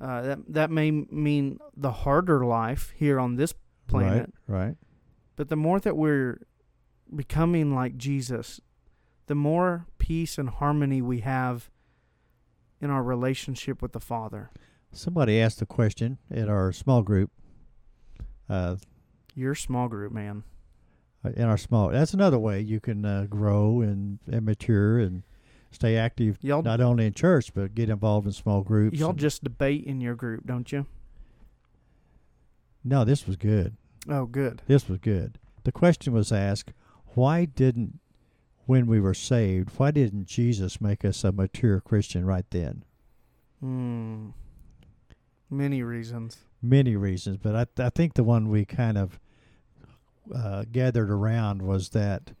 Uh, 0.00 0.22
that 0.22 0.38
that 0.48 0.70
may 0.70 0.90
mean 0.92 1.58
the 1.76 1.90
harder 1.90 2.44
life 2.44 2.92
here 2.96 3.18
on 3.18 3.34
this 3.34 3.52
planet, 3.88 4.32
Right. 4.46 4.66
Right. 4.66 4.76
but 5.34 5.48
the 5.48 5.56
more 5.56 5.80
that 5.80 5.96
we're 5.96 6.40
becoming 7.14 7.74
like 7.74 7.96
Jesus, 7.96 8.60
the 9.28 9.34
more 9.34 9.86
peace 9.98 10.36
and 10.38 10.50
harmony 10.50 11.00
we 11.00 11.20
have 11.20 11.70
in 12.80 12.90
our 12.90 13.02
relationship 13.02 13.80
with 13.80 13.92
the 13.92 14.00
Father. 14.00 14.50
Somebody 14.92 15.40
asked 15.40 15.62
a 15.62 15.66
question 15.66 16.18
at 16.30 16.48
our 16.48 16.72
small 16.72 17.02
group. 17.02 17.30
Uh, 18.48 18.76
Your 19.34 19.54
small 19.54 19.88
group, 19.88 20.12
man. 20.12 20.42
in 21.36 21.44
our 21.44 21.58
small, 21.58 21.90
that's 21.90 22.14
another 22.14 22.38
way 22.38 22.60
you 22.60 22.80
can 22.80 23.04
uh, 23.04 23.26
grow 23.28 23.80
and, 23.82 24.18
and 24.30 24.44
mature 24.46 24.98
and 24.98 25.22
stay 25.70 25.96
active, 25.96 26.38
Y'all 26.40 26.62
not 26.62 26.80
only 26.80 27.04
in 27.06 27.12
church 27.12 27.52
but 27.52 27.74
get 27.74 27.90
involved 27.90 28.26
in 28.26 28.32
small 28.32 28.62
groups. 28.62 28.98
y'all 28.98 29.12
just 29.12 29.44
debate 29.44 29.84
in 29.84 30.00
your 30.00 30.14
group, 30.14 30.46
don't 30.46 30.72
you? 30.72 30.86
no, 32.82 33.04
this 33.04 33.26
was 33.26 33.36
good. 33.36 33.76
Oh, 34.08 34.24
good. 34.24 34.62
This 34.66 34.88
was 34.88 34.98
good. 34.98 35.38
The 35.64 35.72
question 35.72 36.14
was 36.14 36.32
asked, 36.32 36.72
why 37.14 37.44
didn't, 37.44 37.98
when 38.68 38.86
we 38.86 39.00
were 39.00 39.14
saved, 39.14 39.70
why 39.78 39.90
didn't 39.90 40.26
Jesus 40.26 40.78
make 40.78 41.02
us 41.02 41.24
a 41.24 41.32
mature 41.32 41.80
Christian 41.80 42.26
right 42.26 42.44
then? 42.50 42.84
Hmm. 43.60 44.28
Many 45.48 45.82
reasons. 45.82 46.36
Many 46.60 46.94
reasons, 46.94 47.38
but 47.38 47.56
I, 47.56 47.82
I 47.82 47.88
think 47.88 48.12
the 48.12 48.22
one 48.22 48.50
we 48.50 48.66
kind 48.66 48.98
of 48.98 49.18
uh, 50.34 50.64
gathered 50.70 51.10
around 51.10 51.62
was 51.62 51.88
that 51.90 52.32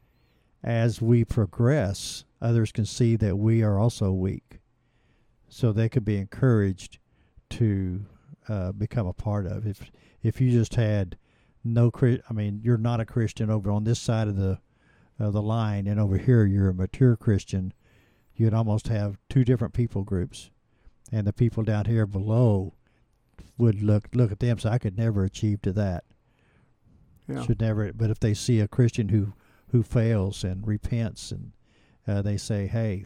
as 0.62 1.00
we 1.00 1.24
progress, 1.24 2.26
others 2.42 2.72
can 2.72 2.84
see 2.84 3.16
that 3.16 3.38
we 3.38 3.62
are 3.62 3.78
also 3.78 4.12
weak. 4.12 4.60
So 5.48 5.72
they 5.72 5.88
could 5.88 6.04
be 6.04 6.18
encouraged 6.18 6.98
to 7.50 8.04
uh, 8.50 8.72
become 8.72 9.06
a 9.06 9.14
part 9.14 9.46
of. 9.46 9.66
If 9.66 9.90
if 10.22 10.42
you 10.42 10.50
just 10.50 10.74
had 10.74 11.16
no, 11.64 11.90
I 12.28 12.32
mean, 12.34 12.60
you're 12.62 12.76
not 12.76 13.00
a 13.00 13.06
Christian 13.06 13.48
over 13.48 13.70
on 13.70 13.84
this 13.84 13.98
side 13.98 14.28
of 14.28 14.36
the 14.36 14.58
of 15.18 15.32
the 15.32 15.42
line, 15.42 15.86
and 15.86 15.98
over 15.98 16.16
here 16.18 16.44
you're 16.44 16.68
a 16.70 16.74
mature 16.74 17.16
Christian. 17.16 17.72
You'd 18.34 18.54
almost 18.54 18.88
have 18.88 19.18
two 19.28 19.44
different 19.44 19.74
people 19.74 20.04
groups, 20.04 20.50
and 21.10 21.26
the 21.26 21.32
people 21.32 21.64
down 21.64 21.86
here 21.86 22.06
below 22.06 22.74
would 23.56 23.82
look 23.82 24.08
look 24.14 24.30
at 24.30 24.38
them. 24.40 24.58
So 24.58 24.70
I 24.70 24.78
could 24.78 24.96
never 24.96 25.24
achieve 25.24 25.62
to 25.62 25.72
that. 25.72 26.04
Yeah. 27.28 27.42
Should 27.44 27.60
never. 27.60 27.92
But 27.92 28.10
if 28.10 28.20
they 28.20 28.34
see 28.34 28.60
a 28.60 28.68
Christian 28.68 29.08
who 29.08 29.32
who 29.68 29.82
fails 29.82 30.44
and 30.44 30.66
repents, 30.66 31.30
and 31.32 31.52
uh, 32.06 32.22
they 32.22 32.36
say, 32.36 32.66
"Hey, 32.66 33.04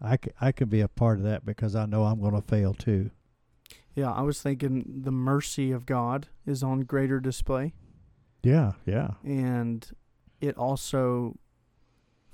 I, 0.00 0.16
c- 0.16 0.30
I 0.40 0.52
can 0.52 0.68
be 0.68 0.80
a 0.80 0.88
part 0.88 1.18
of 1.18 1.24
that 1.24 1.44
because 1.44 1.74
I 1.74 1.86
know 1.86 2.04
I'm 2.04 2.20
going 2.20 2.34
to 2.34 2.42
fail 2.42 2.74
too." 2.74 3.10
Yeah, 3.94 4.12
I 4.12 4.22
was 4.22 4.42
thinking 4.42 4.84
the 5.02 5.12
mercy 5.12 5.70
of 5.72 5.86
God 5.86 6.28
is 6.46 6.62
on 6.62 6.80
greater 6.80 7.20
display. 7.20 7.74
Yeah, 8.42 8.72
yeah. 8.84 9.12
and 9.24 9.88
it 10.40 10.58
also 10.58 11.36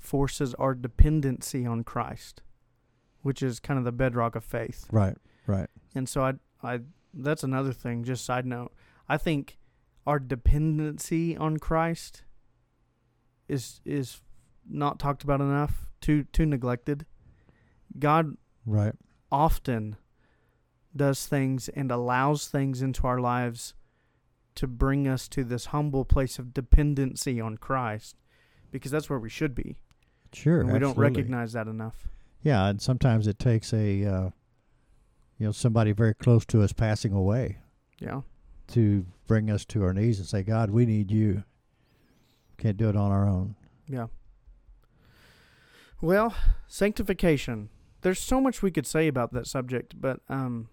forces 0.01 0.53
our 0.55 0.73
dependency 0.75 1.65
on 1.65 1.83
Christ, 1.83 2.41
which 3.21 3.41
is 3.41 3.59
kind 3.59 3.77
of 3.77 3.85
the 3.85 3.91
bedrock 3.91 4.35
of 4.35 4.43
faith. 4.43 4.87
Right, 4.91 5.15
right. 5.47 5.69
And 5.95 6.09
so 6.09 6.23
I 6.23 6.33
I 6.63 6.81
that's 7.13 7.43
another 7.43 7.73
thing, 7.73 8.03
just 8.03 8.25
side 8.25 8.45
note. 8.45 8.73
I 9.07 9.17
think 9.17 9.57
our 10.07 10.19
dependency 10.19 11.37
on 11.37 11.57
Christ 11.57 12.23
is 13.47 13.81
is 13.85 14.21
not 14.69 14.99
talked 14.99 15.23
about 15.23 15.41
enough, 15.41 15.87
too 16.01 16.23
too 16.33 16.45
neglected. 16.45 17.05
God 17.99 18.37
Right. 18.65 18.93
often 19.31 19.97
does 20.95 21.25
things 21.25 21.69
and 21.69 21.91
allows 21.91 22.47
things 22.47 22.81
into 22.81 23.07
our 23.07 23.19
lives 23.19 23.73
to 24.55 24.67
bring 24.67 25.07
us 25.07 25.27
to 25.29 25.43
this 25.43 25.67
humble 25.67 26.05
place 26.05 26.37
of 26.37 26.53
dependency 26.53 27.39
on 27.39 27.57
Christ 27.57 28.17
because 28.71 28.91
that's 28.91 29.09
where 29.09 29.19
we 29.19 29.29
should 29.29 29.55
be. 29.55 29.77
Sure. 30.33 30.65
we 30.65 30.79
don't 30.79 30.97
recognize 30.97 31.53
that 31.53 31.67
enough. 31.67 32.07
Yeah, 32.43 32.67
and 32.67 32.81
sometimes 32.81 33.27
it 33.27 33.37
takes 33.37 33.73
a 33.73 34.05
uh, 34.05 34.29
you 35.37 35.45
know 35.45 35.51
somebody 35.51 35.91
very 35.91 36.13
close 36.13 36.45
to 36.47 36.61
us 36.61 36.73
passing 36.73 37.11
away 37.13 37.59
Yeah. 37.99 38.21
to 38.69 39.05
bring 39.27 39.49
us 39.49 39.65
to 39.65 39.83
our 39.83 39.93
knees 39.93 40.19
and 40.19 40.27
say, 40.27 40.41
"God, 40.43 40.69
we 40.71 40.85
need 40.85 41.11
you. 41.11 41.43
Can't 42.57 42.77
do 42.77 42.89
it 42.89 42.95
on 42.95 43.11
our 43.11 43.27
own." 43.27 43.55
Yeah. 43.87 44.07
Well, 46.01 46.33
sanctification. 46.67 47.69
There's 48.01 48.19
so 48.19 48.41
much 48.41 48.63
we 48.63 48.71
could 48.71 48.87
say 48.87 49.07
about 49.07 49.33
that 49.33 49.45
subject, 49.47 49.99
but 50.01 50.21
um 50.29 50.69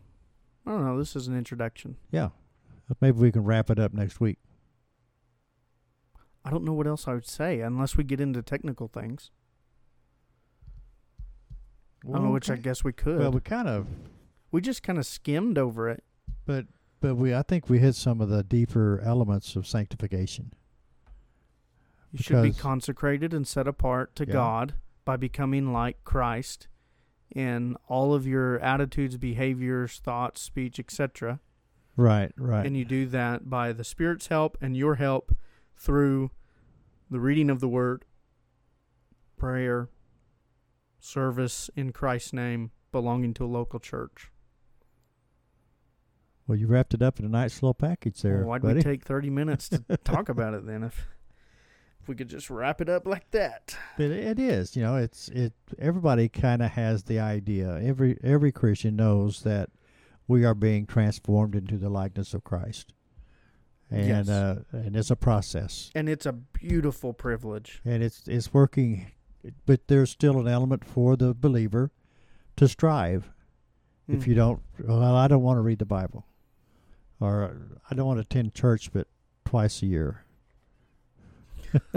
I 0.66 0.71
don't 0.73 0.85
know, 0.85 0.99
this 0.99 1.16
is 1.16 1.29
an 1.29 1.37
introduction. 1.37 1.97
Yeah. 2.11 2.29
Maybe 3.01 3.18
we 3.18 3.33
can 3.33 3.44
wrap 3.44 3.68
it 3.71 3.79
up 3.79 3.92
next 3.92 4.21
week. 4.21 4.38
I 6.44 6.51
don't 6.51 6.64
know 6.64 6.73
what 6.73 6.87
else 6.87 7.07
I 7.07 7.12
would 7.14 7.27
say 7.27 7.61
unless 7.61 7.97
we 7.97 8.05
get 8.05 8.21
into 8.21 8.40
technical 8.42 8.88
things. 8.88 9.31
Don't 12.04 12.24
know, 12.24 12.30
which 12.30 12.50
I 12.50 12.56
guess 12.56 12.84
we 12.84 12.92
could. 12.92 13.18
Well, 13.18 13.32
we 13.32 13.40
kind 13.40 13.68
of, 13.68 13.87
we 14.52 14.61
just 14.61 14.82
kind 14.82 14.98
of 14.98 15.06
skimmed 15.06 15.58
over 15.58 15.88
it. 15.88 16.04
but 16.46 16.66
but 17.00 17.14
we 17.16 17.34
I 17.34 17.42
think 17.42 17.68
we 17.68 17.78
hit 17.78 17.94
some 17.94 18.20
of 18.20 18.28
the 18.28 18.42
deeper 18.42 19.00
elements 19.04 19.54
of 19.56 19.66
sanctification. 19.66 20.52
You 22.12 22.20
should 22.22 22.42
be 22.42 22.52
consecrated 22.52 23.34
and 23.34 23.46
set 23.46 23.68
apart 23.68 24.16
to 24.16 24.26
Yeah. 24.26 24.32
God 24.32 24.74
by 25.04 25.16
becoming 25.16 25.72
like 25.72 26.02
Christ 26.04 26.66
in 27.34 27.76
all 27.88 28.14
of 28.14 28.26
your 28.26 28.58
attitudes, 28.61 29.16
behaviors, 29.18 29.98
thoughts, 29.98 30.40
speech, 30.40 30.78
etc. 30.80 31.40
Right, 31.96 32.32
right. 32.37 32.64
And 32.64 32.76
you 32.76 32.84
do 32.84 33.06
that 33.06 33.50
by 33.50 33.72
the 33.72 33.84
Spirit's 33.84 34.28
help 34.28 34.56
and 34.61 34.76
your 34.76 34.94
help 34.94 35.37
through 35.76 36.30
the 37.11 37.20
reading 37.20 37.50
of 37.50 37.61
the 37.61 37.68
Word, 37.68 38.04
prayer, 39.37 39.88
service 41.00 41.70
in 41.76 41.92
Christ's 41.92 42.32
name, 42.32 42.70
belonging 42.92 43.34
to 43.34 43.44
a 43.44 43.46
local 43.46 43.78
church. 43.80 44.30
well, 46.46 46.56
you 46.58 46.66
wrapped 46.66 46.94
it 46.94 47.02
up 47.02 47.18
in 47.18 47.26
a 47.26 47.28
nice 47.28 47.62
little 47.62 47.74
package 47.74 48.22
there, 48.22 48.38
Well, 48.38 48.46
why'd 48.48 48.62
buddy. 48.62 48.76
we 48.76 48.82
take 48.82 49.04
30 49.04 49.30
minutes 49.30 49.68
to 49.68 49.78
talk 50.04 50.28
about 50.28 50.54
it 50.54 50.64
then 50.66 50.82
if, 50.82 51.06
if 52.00 52.08
we 52.08 52.14
could 52.14 52.28
just 52.28 52.48
wrap 52.48 52.80
it 52.80 52.88
up 52.88 53.06
like 53.06 53.30
that? 53.32 53.76
But 53.98 54.11
it 54.11 54.38
is, 54.38 54.74
you 54.74 54.82
know, 54.82 54.96
it's 54.96 55.28
it. 55.28 55.52
Everybody 55.78 56.28
kind 56.30 56.62
of 56.62 56.70
has 56.70 57.04
the 57.04 57.20
idea. 57.20 57.78
Every 57.82 58.18
every 58.22 58.50
Christian 58.52 58.96
knows 58.96 59.42
that 59.42 59.68
we 60.26 60.44
are 60.44 60.54
being 60.54 60.87
transformed 60.87 61.54
into 61.54 61.76
the 61.76 61.90
likeness 61.90 62.32
of 62.32 62.44
Christ, 62.44 62.94
and 63.90 64.06
Yes. 64.08 64.28
uh, 64.30 64.62
and 64.72 64.96
it's 64.96 65.11
a 65.11 65.16
process, 65.16 65.90
And 65.94 66.08
it's 66.08 66.24
a 66.26 66.32
beautiful 66.32 67.12
privilege. 67.12 67.82
and 67.84 68.02
it's 68.02 68.26
it's 68.26 68.54
working. 68.54 69.12
But 69.66 69.88
there's 69.88 70.11
still 70.11 70.38
an 70.38 70.48
element 70.48 70.84
for 70.84 71.16
the 71.16 71.34
believer 71.34 71.90
to 72.56 72.68
strive. 72.68 73.30
If 74.08 74.26
you 74.26 74.32
Mhm. 74.34 74.37
don't, 74.37 74.62
well, 74.87 75.14
I 75.16 75.28
don't 75.28 75.42
want 75.42 75.58
to 75.58 75.62
read 75.62 75.78
the 75.80 75.84
Bible, 75.84 76.24
or 77.20 77.54
I 77.90 77.94
don't 77.94 78.06
want 78.06 78.16
to 78.18 78.22
attend 78.22 78.54
church, 78.54 78.90
but 78.92 79.06
twice 79.44 79.82
a 79.82 79.87
year. 79.87 80.24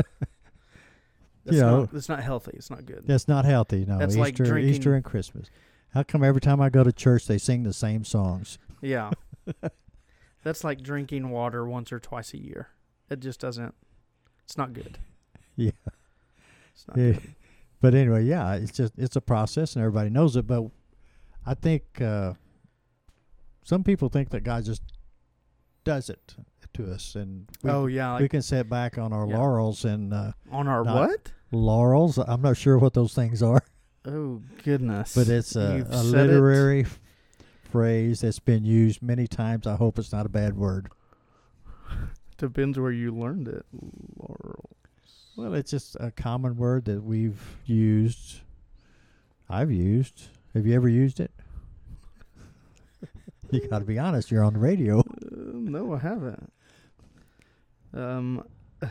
That's, 1.43 1.55
you 1.57 1.61
know, 1.61 1.79
not, 1.81 1.91
that's 1.93 2.09
not 2.09 2.21
healthy. 2.21 2.51
It's 2.53 2.69
not 2.69 2.85
good. 2.85 3.03
That's 3.07 3.27
not 3.27 3.45
healthy. 3.45 3.83
No, 3.85 3.97
That's 3.97 4.15
like 4.15 4.33
Easter, 4.33 4.43
drinking- 4.45 4.73
Easter 4.75 4.93
and 4.93 5.03
Christmas. 5.03 5.49
How 5.93 6.03
come 6.03 6.23
every 6.23 6.39
time 6.41 6.61
I 6.61 6.69
go 6.69 6.83
to 6.83 6.91
church 6.91 7.25
they 7.25 7.37
sing 7.39 7.63
the 7.63 7.73
same 7.73 8.03
songs? 8.03 8.57
Yeah. 8.83 9.11
That's 10.43 10.63
like 10.63 10.81
drinking 10.81 11.29
water 11.29 11.65
once 11.67 11.91
or 11.91 11.99
twice 11.99 12.33
a 12.33 12.41
year. 12.41 12.69
It 13.11 13.19
just 13.19 13.39
doesn't. 13.39 13.75
It's 14.43 14.57
not 14.57 14.73
good. 14.73 14.97
Yeah. 15.55 15.71
It's 16.73 16.87
not 16.87 16.97
Yeah. 16.97 17.11
good. 17.13 17.35
But 17.81 17.95
anyway, 17.95 18.23
yeah, 18.25 18.53
it's 18.55 18.71
just 18.71 18.93
it's 18.97 19.15
a 19.15 19.21
process 19.21 19.75
and 19.75 19.83
everybody 19.83 20.09
knows 20.09 20.35
it. 20.35 20.45
But 20.47 20.65
I 21.45 21.55
think 21.55 21.99
uh, 21.99 22.33
some 23.63 23.83
people 23.83 24.07
think 24.09 24.29
that 24.29 24.43
God 24.43 24.63
just 24.65 24.83
does 25.83 26.09
it 26.09 26.35
to 26.73 26.91
us, 26.91 27.15
and 27.15 27.47
we, 27.63 27.69
oh 27.71 27.87
yeah, 27.87 28.19
we 28.19 28.29
can 28.29 28.41
sit 28.43 28.69
back 28.69 28.97
on 28.97 29.11
our 29.11 29.27
Yeah. 29.27 29.37
laurels 29.37 29.83
and 29.83 30.13
uh, 30.13 30.31
on 30.51 30.67
our 30.67 30.83
what? 30.83 31.31
laurels. 31.51 32.17
I'm 32.19 32.41
not 32.41 32.55
sure 32.57 32.77
what 32.77 32.93
those 32.93 33.13
things 33.15 33.41
are, 33.41 33.61
Oh 34.05 34.41
goodness. 34.63 35.15
but 35.15 35.27
it's 35.27 35.55
a, 35.55 35.85
a 35.89 36.03
said 36.03 36.29
it. 36.29 36.33
literary 36.33 36.85
phrase 37.71 38.21
that's 38.21 38.39
been 38.39 38.63
used 38.63 39.01
many 39.01 39.25
times. 39.27 39.65
I 39.65 39.75
hope 39.75 39.97
it's 39.97 40.11
not 40.13 40.25
a 40.25 40.29
bad 40.29 40.55
word. 40.55 40.89
Depends 42.37 42.77
where 42.79 42.91
you 42.91 43.11
learned 43.11 43.47
it. 43.47 43.65
Laurel. 44.19 44.69
Well, 45.35 45.53
it's 45.53 45.71
just 45.71 45.95
a 45.99 46.11
common 46.11 46.57
word 46.57 46.85
that 46.85 47.03
we've 47.03 47.41
used. 47.65 48.41
I've 49.49 49.71
used. 49.71 50.27
Have 50.53 50.65
you 50.65 50.75
ever 50.75 50.89
used 50.89 51.19
it? 51.19 51.31
you 53.51 53.67
got 53.67 53.79
to 53.79 53.85
be 53.85 53.97
honest. 53.97 54.29
You're 54.31 54.43
on 54.43 54.53
the 54.53 54.59
radio. 54.59 54.99
Uh, 54.99 55.03
no, 55.53 55.93
I 55.93 55.99
haven't. 55.99 56.51
Um, 57.93 58.43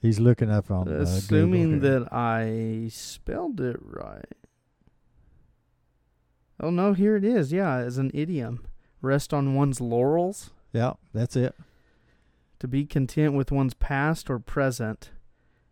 He's 0.00 0.18
looking 0.18 0.50
up 0.50 0.70
on. 0.70 0.88
Uh, 0.88 1.02
assuming 1.02 1.80
Google 1.80 2.00
that 2.00 2.12
I 2.12 2.88
spelled 2.90 3.60
it 3.60 3.76
right. 3.82 4.24
Oh 6.58 6.70
no, 6.70 6.92
here 6.92 7.16
it 7.16 7.24
is. 7.24 7.52
Yeah, 7.52 7.76
as 7.76 7.98
an 7.98 8.10
idiom, 8.14 8.64
rest 9.02 9.32
on 9.32 9.54
one's 9.54 9.80
laurels. 9.80 10.50
Yeah, 10.72 10.92
that's 11.12 11.36
it. 11.36 11.54
To 12.60 12.68
be 12.68 12.84
content 12.86 13.34
with 13.34 13.50
one's 13.50 13.74
past 13.74 14.30
or 14.30 14.38
present 14.38 15.10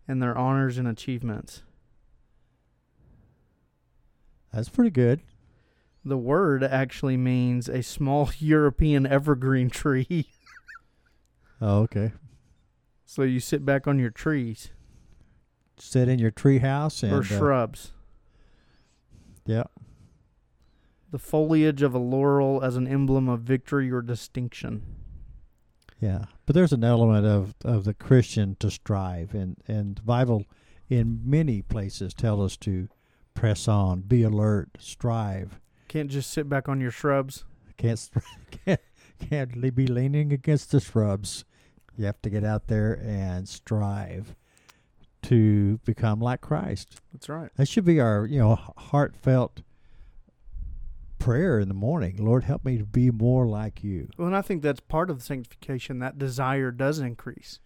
and 0.08 0.20
their 0.22 0.36
honors 0.36 0.78
and 0.78 0.88
achievements. 0.88 1.62
That's 4.52 4.68
pretty 4.68 4.90
good. 4.90 5.20
The 6.04 6.16
word 6.16 6.64
actually 6.64 7.16
means 7.16 7.68
a 7.68 7.82
small 7.82 8.30
European 8.38 9.06
evergreen 9.06 9.70
tree. 9.70 10.26
Oh, 11.60 11.80
okay. 11.80 12.12
so 13.04 13.22
you 13.24 13.40
sit 13.40 13.64
back 13.66 13.88
on 13.88 13.98
your 13.98 14.10
trees 14.10 14.70
Sit 15.76 16.08
in 16.08 16.20
your 16.20 16.30
treehouse 16.30 17.02
and. 17.02 17.12
or 17.12 17.18
uh, 17.18 17.22
shrubs. 17.24 17.90
yeah. 19.44 19.64
The 21.10 21.18
foliage 21.18 21.82
of 21.82 21.94
a 21.94 21.98
laurel 21.98 22.62
as 22.62 22.76
an 22.76 22.86
emblem 22.86 23.28
of 23.28 23.40
victory 23.40 23.90
or 23.90 24.02
distinction. 24.02 24.84
Yeah, 26.00 26.26
but 26.46 26.54
there's 26.54 26.72
an 26.72 26.84
element 26.84 27.26
of, 27.26 27.54
of 27.64 27.84
the 27.84 27.94
Christian 27.94 28.56
to 28.60 28.70
strive, 28.70 29.34
and 29.34 29.56
and 29.66 29.96
the 29.96 30.02
Bible, 30.02 30.44
in 30.88 31.20
many 31.24 31.62
places, 31.62 32.14
tell 32.14 32.42
us 32.42 32.56
to 32.58 32.88
press 33.34 33.66
on, 33.66 34.02
be 34.02 34.22
alert, 34.22 34.70
strive. 34.78 35.60
Can't 35.88 36.10
just 36.10 36.30
sit 36.30 36.48
back 36.48 36.68
on 36.68 36.80
your 36.80 36.90
shrubs. 36.90 37.44
Can't 37.76 38.08
can't 38.64 38.80
can't 39.18 39.74
be 39.74 39.86
leaning 39.86 40.32
against 40.32 40.70
the 40.70 40.80
shrubs. 40.80 41.44
You 41.96 42.06
have 42.06 42.22
to 42.22 42.30
get 42.30 42.44
out 42.44 42.68
there 42.68 43.00
and 43.02 43.48
strive 43.48 44.36
to 45.22 45.78
become 45.78 46.20
like 46.20 46.40
Christ. 46.40 47.00
That's 47.12 47.28
right. 47.28 47.50
That 47.56 47.66
should 47.66 47.84
be 47.84 48.00
our 48.00 48.24
you 48.24 48.38
know 48.38 48.54
heartfelt 48.76 49.62
prayer 51.18 51.58
in 51.60 51.68
the 51.68 51.74
morning. 51.74 52.16
Lord, 52.18 52.44
help 52.44 52.64
me 52.64 52.78
to 52.78 52.84
be 52.84 53.10
more 53.10 53.46
like 53.46 53.82
you. 53.84 54.08
Well, 54.16 54.26
and 54.28 54.36
I 54.36 54.42
think 54.42 54.62
that's 54.62 54.80
part 54.80 55.10
of 55.10 55.18
the 55.18 55.24
sanctification. 55.24 55.98
That 55.98 56.18
desire 56.18 56.70
does 56.70 56.98
increase. 56.98 57.60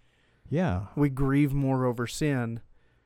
Yeah, 0.48 0.86
We 0.96 1.08
grieve 1.08 1.54
more 1.54 1.86
over 1.86 2.06
sin. 2.06 2.60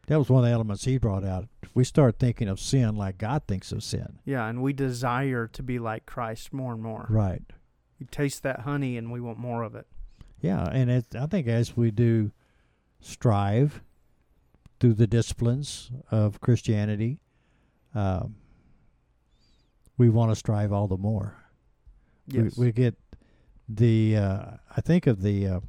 That 0.08 0.18
was 0.18 0.28
one 0.30 0.42
of 0.44 0.48
the 0.48 0.54
elements 0.54 0.84
he 0.84 0.98
brought 0.98 1.24
out. 1.24 1.46
We 1.74 1.84
start 1.84 2.18
thinking 2.18 2.48
of 2.48 2.58
sin 2.60 2.96
like 2.96 3.18
God 3.18 3.42
thinks 3.46 3.70
of 3.72 3.82
sin, 3.84 4.18
Yeah, 4.24 4.46
and 4.48 4.62
we 4.62 4.72
desire 4.72 5.46
to 5.48 5.62
be 5.62 5.78
like 5.78 6.06
Christ 6.06 6.52
more 6.52 6.72
and 6.72 6.82
more. 6.82 7.06
right? 7.08 7.42
We 8.00 8.06
taste 8.06 8.42
that 8.42 8.60
honey 8.60 8.96
and 8.96 9.10
we 9.12 9.20
want 9.20 9.38
more 9.38 9.62
of 9.62 9.74
it. 9.74 9.86
Yeah, 10.40 10.64
and 10.70 10.90
it, 10.90 11.06
I 11.18 11.26
think 11.26 11.46
as 11.48 11.76
we 11.76 11.90
do 11.90 12.30
strive 13.00 13.80
through 14.80 14.94
the 14.94 15.06
disciplines 15.06 15.90
of 16.10 16.40
Christianity, 16.40 17.18
um, 17.94 18.36
we 19.98 20.08
want 20.10 20.30
to 20.30 20.36
strive 20.36 20.72
all 20.72 20.86
the 20.86 20.96
more. 20.96 21.36
Yes. 22.26 22.56
We, 22.56 22.66
we 22.66 22.72
get 22.72 22.96
the. 23.68 24.16
Uh, 24.16 24.44
I 24.76 24.80
think 24.80 25.06
of 25.06 25.22
the 25.22 25.46
uh, 25.48 25.60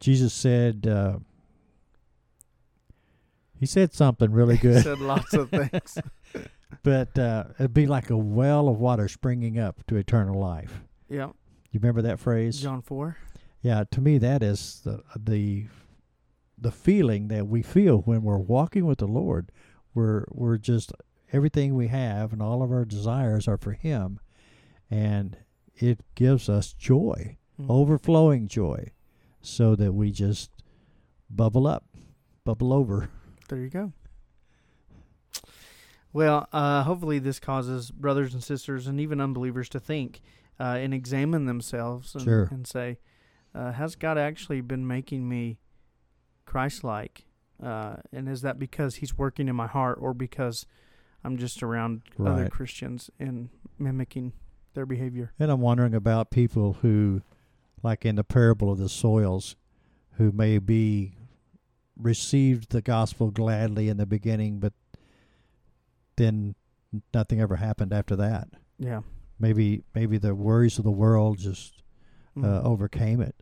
Jesus 0.00 0.32
said, 0.32 0.86
uh, 0.86 1.18
he 3.58 3.66
said 3.66 3.92
something 3.92 4.30
really 4.30 4.56
He 4.58 4.62
good, 4.62 4.82
said 4.82 4.98
lots 5.00 5.34
of 5.34 5.50
things. 5.50 5.98
but 6.82 7.18
uh, 7.18 7.44
it'd 7.58 7.74
be 7.74 7.86
like 7.86 8.10
a 8.10 8.16
well 8.16 8.68
of 8.68 8.78
water 8.78 9.08
springing 9.08 9.58
up 9.58 9.84
to 9.88 9.96
eternal 9.96 10.38
life. 10.38 10.82
yeah. 11.08 11.30
You 11.70 11.80
remember 11.80 12.00
that 12.00 12.18
phrase? 12.18 12.58
John 12.62 12.80
4. 12.80 13.18
Yeah, 13.60 13.84
to 13.90 14.00
me 14.00 14.16
that 14.16 14.42
is 14.42 14.80
the 14.86 15.02
the 15.14 15.66
the 16.56 16.70
feeling 16.72 17.28
that 17.28 17.46
we 17.46 17.60
feel 17.60 17.98
when 17.98 18.22
we're 18.22 18.38
walking 18.38 18.86
with 18.86 18.98
the 18.98 19.06
Lord. 19.06 19.52
We're 19.92 20.24
we're 20.30 20.56
just 20.56 20.92
everything 21.32 21.74
we 21.74 21.88
have 21.88 22.32
and 22.32 22.40
all 22.42 22.62
of 22.62 22.70
our 22.72 22.84
desires 22.84 23.46
are 23.48 23.58
for 23.58 23.72
him 23.72 24.18
and 24.90 25.36
it 25.76 26.00
gives 26.14 26.48
us 26.48 26.72
joy, 26.72 27.36
Mhm. 27.60 27.66
overflowing 27.68 28.48
joy, 28.48 28.92
so 29.40 29.76
that 29.76 29.92
we 29.92 30.10
just 30.10 30.50
bubble 31.30 31.66
up, 31.66 31.84
bubble 32.44 32.72
over. 32.72 33.08
There 33.48 33.58
you 33.60 33.68
go. 33.68 33.92
Well, 36.12 36.48
uh, 36.52 36.82
hopefully 36.84 37.18
this 37.18 37.38
causes 37.38 37.90
brothers 37.90 38.32
and 38.34 38.42
sisters 38.42 38.86
and 38.86 38.98
even 39.00 39.20
unbelievers 39.20 39.68
to 39.70 39.80
think 39.80 40.20
uh, 40.60 40.76
and 40.80 40.92
examine 40.92 41.44
themselves 41.44 42.14
and, 42.14 42.24
Sure. 42.24 42.48
and 42.50 42.66
say, 42.66 42.98
uh, 43.54 43.72
has 43.72 43.94
God 43.94 44.18
actually 44.18 44.60
been 44.60 44.86
making 44.86 45.28
me 45.28 45.58
Christ-like? 46.46 47.26
Uh, 47.62 47.96
and 48.12 48.28
is 48.28 48.40
that 48.42 48.58
because 48.58 48.96
He's 48.96 49.16
working 49.16 49.46
in 49.48 49.54
my 49.54 49.66
heart, 49.68 49.98
or 50.00 50.12
because 50.14 50.66
I'm 51.24 51.36
just 51.36 51.62
around 51.62 52.02
other 52.18 52.48
Christians 52.48 53.10
and 53.18 53.48
mimicking 53.78 54.32
their 54.74 54.86
behavior? 54.86 55.32
And 55.38 55.50
I'm 55.50 55.60
wondering 55.60 55.94
about 55.94 56.30
people 56.30 56.74
who, 56.74 57.22
like 57.82 58.04
in 58.04 58.16
the 58.16 58.24
parable 58.24 58.70
of 58.70 58.78
the 58.78 58.88
soils, 58.88 59.56
who 60.12 60.32
may 60.32 60.58
be 60.58 61.14
received 61.96 62.70
the 62.70 62.82
gospel 62.82 63.30
gladly 63.30 63.88
in 63.88 63.96
the 63.96 64.06
beginning, 64.06 64.60
but 64.60 64.72
then 66.16 66.54
nothing 67.14 67.40
ever 67.40 67.56
happened 67.56 67.92
after 67.92 68.16
that. 68.16 68.48
Yeah. 68.78 69.00
Maybe 69.38 69.82
maybe 69.94 70.18
the 70.18 70.34
worries 70.34 70.78
of 70.78 70.84
the 70.84 70.90
world 70.90 71.38
just 71.38 71.82
uh, 72.36 72.40
Mhm. 72.40 72.64
overcame 72.64 73.20
it, 73.20 73.34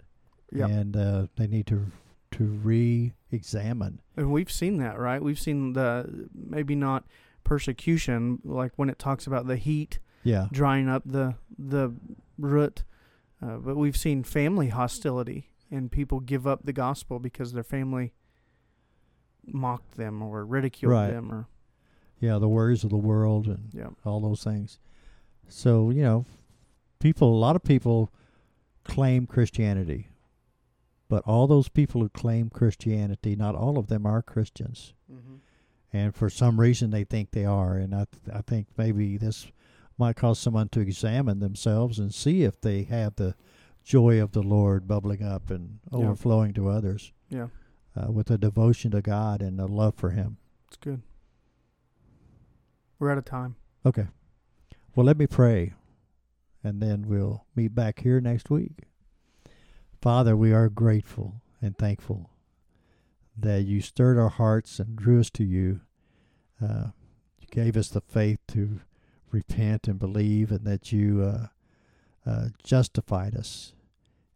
Yep. 0.53 0.71
and 0.71 0.97
uh, 0.97 1.27
they 1.37 1.47
need 1.47 1.67
to 1.69 1.87
to 2.33 2.45
re-examine. 2.45 4.01
And 4.17 4.31
we've 4.33 4.51
seen 4.51 4.77
that, 4.79 4.99
right? 4.99 5.23
We've 5.23 5.39
seen 5.39 5.73
the 5.75 6.29
maybe 6.35 6.75
not 6.75 7.05
persecution, 7.46 8.40
like 8.44 8.72
when 8.76 8.90
it 8.90 8.98
talks 8.98 9.26
about 9.26 9.46
the 9.46 9.56
heat 9.56 9.98
Yeah, 10.24 10.48
drying 10.52 10.88
up 10.88 11.02
the 11.06 11.37
the 11.56 11.94
root, 12.37 12.82
uh, 13.40 13.56
but 13.59 13.76
we've 13.76 13.96
seen 13.96 14.24
family 14.24 14.68
hostility 14.68 15.50
and 15.70 15.90
people 15.90 16.20
give 16.20 16.46
up 16.46 16.64
the 16.64 16.72
gospel 16.72 17.18
because 17.18 17.52
their 17.52 17.62
family 17.64 18.12
mocked 19.46 19.96
them 19.96 20.22
or 20.22 20.44
ridiculed 20.44 20.92
Right. 20.92 21.11
them, 21.11 21.30
or 21.32 21.46
yeah, 22.20 22.38
the 22.38 22.48
worries 22.48 22.82
of 22.85 22.90
the 22.90 22.96
world 22.96 23.46
and 23.46 23.70
yeah, 23.72 23.90
all 24.04 24.20
those 24.20 24.42
things. 24.42 24.78
So 25.48 25.90
you 25.90 26.02
know, 26.02 26.24
people. 26.98 27.32
A 27.32 27.38
lot 27.38 27.56
of 27.56 27.62
people 27.62 28.12
claim 28.85 29.26
Christianity, 29.26 30.09
but 31.09 31.22
all 31.24 31.46
those 31.46 31.68
people 31.68 32.00
who 32.00 32.09
claim 32.09 32.50
Christianity, 32.50 33.37
not 33.37 33.54
all 33.54 33.78
of 33.78 33.87
them 33.87 34.04
are 34.06 34.22
Christians, 34.22 34.94
and 35.92 36.14
for 36.14 36.29
some 36.31 36.61
reason 36.61 36.90
they 36.90 37.05
think 37.05 37.31
they 37.31 37.44
are. 37.44 37.77
And 37.77 37.94
I, 37.94 38.07
th- 38.11 38.37
I 38.37 38.42
think 38.42 38.66
maybe 38.77 39.16
this 39.16 39.46
might 39.99 40.16
cause 40.16 40.38
someone 40.38 40.68
to 40.70 40.81
examine 40.81 41.38
themselves 41.40 41.99
and 41.99 42.12
see 42.14 42.42
if 42.42 42.61
they 42.61 42.83
have 42.85 43.16
the 43.16 43.35
joy 43.85 44.20
of 44.20 44.33
the 44.33 44.42
Lord 44.42 44.87
bubbling 44.88 45.22
up 45.22 45.51
and 45.51 45.79
Yeah. 45.92 45.99
overflowing 45.99 46.53
to 46.55 46.68
others 46.68 47.12
yeah, 47.31 47.49
uh, 47.96 48.11
with 48.11 48.31
a 48.31 48.37
devotion 48.38 48.90
to 48.90 49.01
God 49.01 49.40
and 49.42 49.61
a 49.61 49.66
love 49.66 49.94
for 49.94 50.11
Him. 50.11 50.37
it's 50.68 50.77
good. 50.77 51.03
We're 52.99 53.11
out 53.11 53.18
of 53.18 53.25
time. 53.25 53.57
Okay. 53.85 54.07
Well, 54.94 55.05
let 55.07 55.18
me 55.18 55.27
pray, 55.27 55.75
and 56.64 56.81
then 56.81 57.07
we'll 57.07 57.44
meet 57.55 57.75
back 57.75 58.01
here 58.01 58.20
next 58.20 58.49
week. 58.51 58.85
Father, 60.01 60.37
we 60.37 60.53
are 60.53 60.68
grateful 60.68 61.42
and 61.61 61.77
thankful 61.77 62.31
that 63.37 63.62
you 63.62 63.81
stirred 63.81 64.18
our 64.18 64.29
hearts 64.29 64.79
and 64.79 64.96
drew 64.96 65.20
us 65.20 65.31
to 65.31 65.44
you. 65.44 65.81
Uh, 66.62 66.88
you 67.38 67.46
gave 67.51 67.77
us 67.77 67.88
the 67.88 68.01
faith 68.01 68.38
to 68.49 68.81
repent 69.31 69.87
and 69.88 69.99
believe, 69.99 70.51
and 70.51 70.64
that 70.64 70.92
you 70.92 71.22
uh, 71.22 71.46
uh, 72.29 72.49
justified 72.62 73.35
us, 73.37 73.75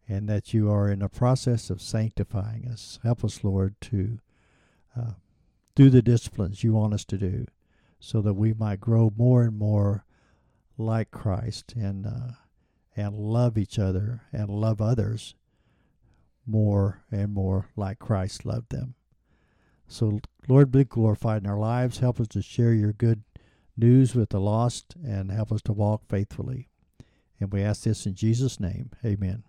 and 0.07 0.29
that 0.29 0.53
you 0.53 0.69
are 0.69 0.89
in 0.89 0.99
the 0.99 1.09
process 1.09 1.69
of 1.69 1.81
sanctifying 1.81 2.67
us. 2.67 2.99
Help 3.03 3.23
us, 3.23 3.43
Lord, 3.43 3.75
to 3.81 4.19
uh, 4.97 5.13
do 5.75 5.89
the 5.89 6.01
disciplines 6.01 6.63
you 6.63 6.73
want 6.73 6.93
us 6.93 7.05
to 7.05 7.17
do 7.17 7.47
so 7.99 8.21
that 8.21 8.33
we 8.33 8.53
might 8.53 8.81
grow 8.81 9.11
more 9.15 9.43
and 9.43 9.57
more 9.57 10.05
like 10.77 11.11
Christ 11.11 11.73
and 11.75 12.05
uh, 12.05 12.33
and 12.95 13.15
love 13.15 13.57
each 13.57 13.79
other 13.79 14.23
and 14.33 14.49
love 14.49 14.81
others 14.81 15.35
more 16.51 17.03
and 17.09 17.33
more 17.33 17.69
like 17.75 17.99
Christ 17.99 18.45
loved 18.45 18.69
them. 18.71 18.95
So 19.87 20.19
Lord, 20.47 20.71
be 20.71 20.83
glorified 20.83 21.43
in 21.43 21.49
our 21.49 21.59
lives. 21.59 21.99
Help 21.99 22.19
us 22.19 22.27
to 22.29 22.41
share 22.41 22.73
your 22.73 22.93
good 22.93 23.23
news 23.77 24.13
with 24.15 24.29
the 24.29 24.39
lost 24.39 24.95
and 25.03 25.31
help 25.31 25.51
us 25.51 25.61
to 25.63 25.73
walk 25.73 26.03
faithfully. 26.07 26.69
And 27.39 27.51
we 27.51 27.61
ask 27.61 27.83
this 27.83 28.05
in 28.05 28.15
Jesus' 28.15 28.59
name. 28.59 28.91
Amen. 29.03 29.43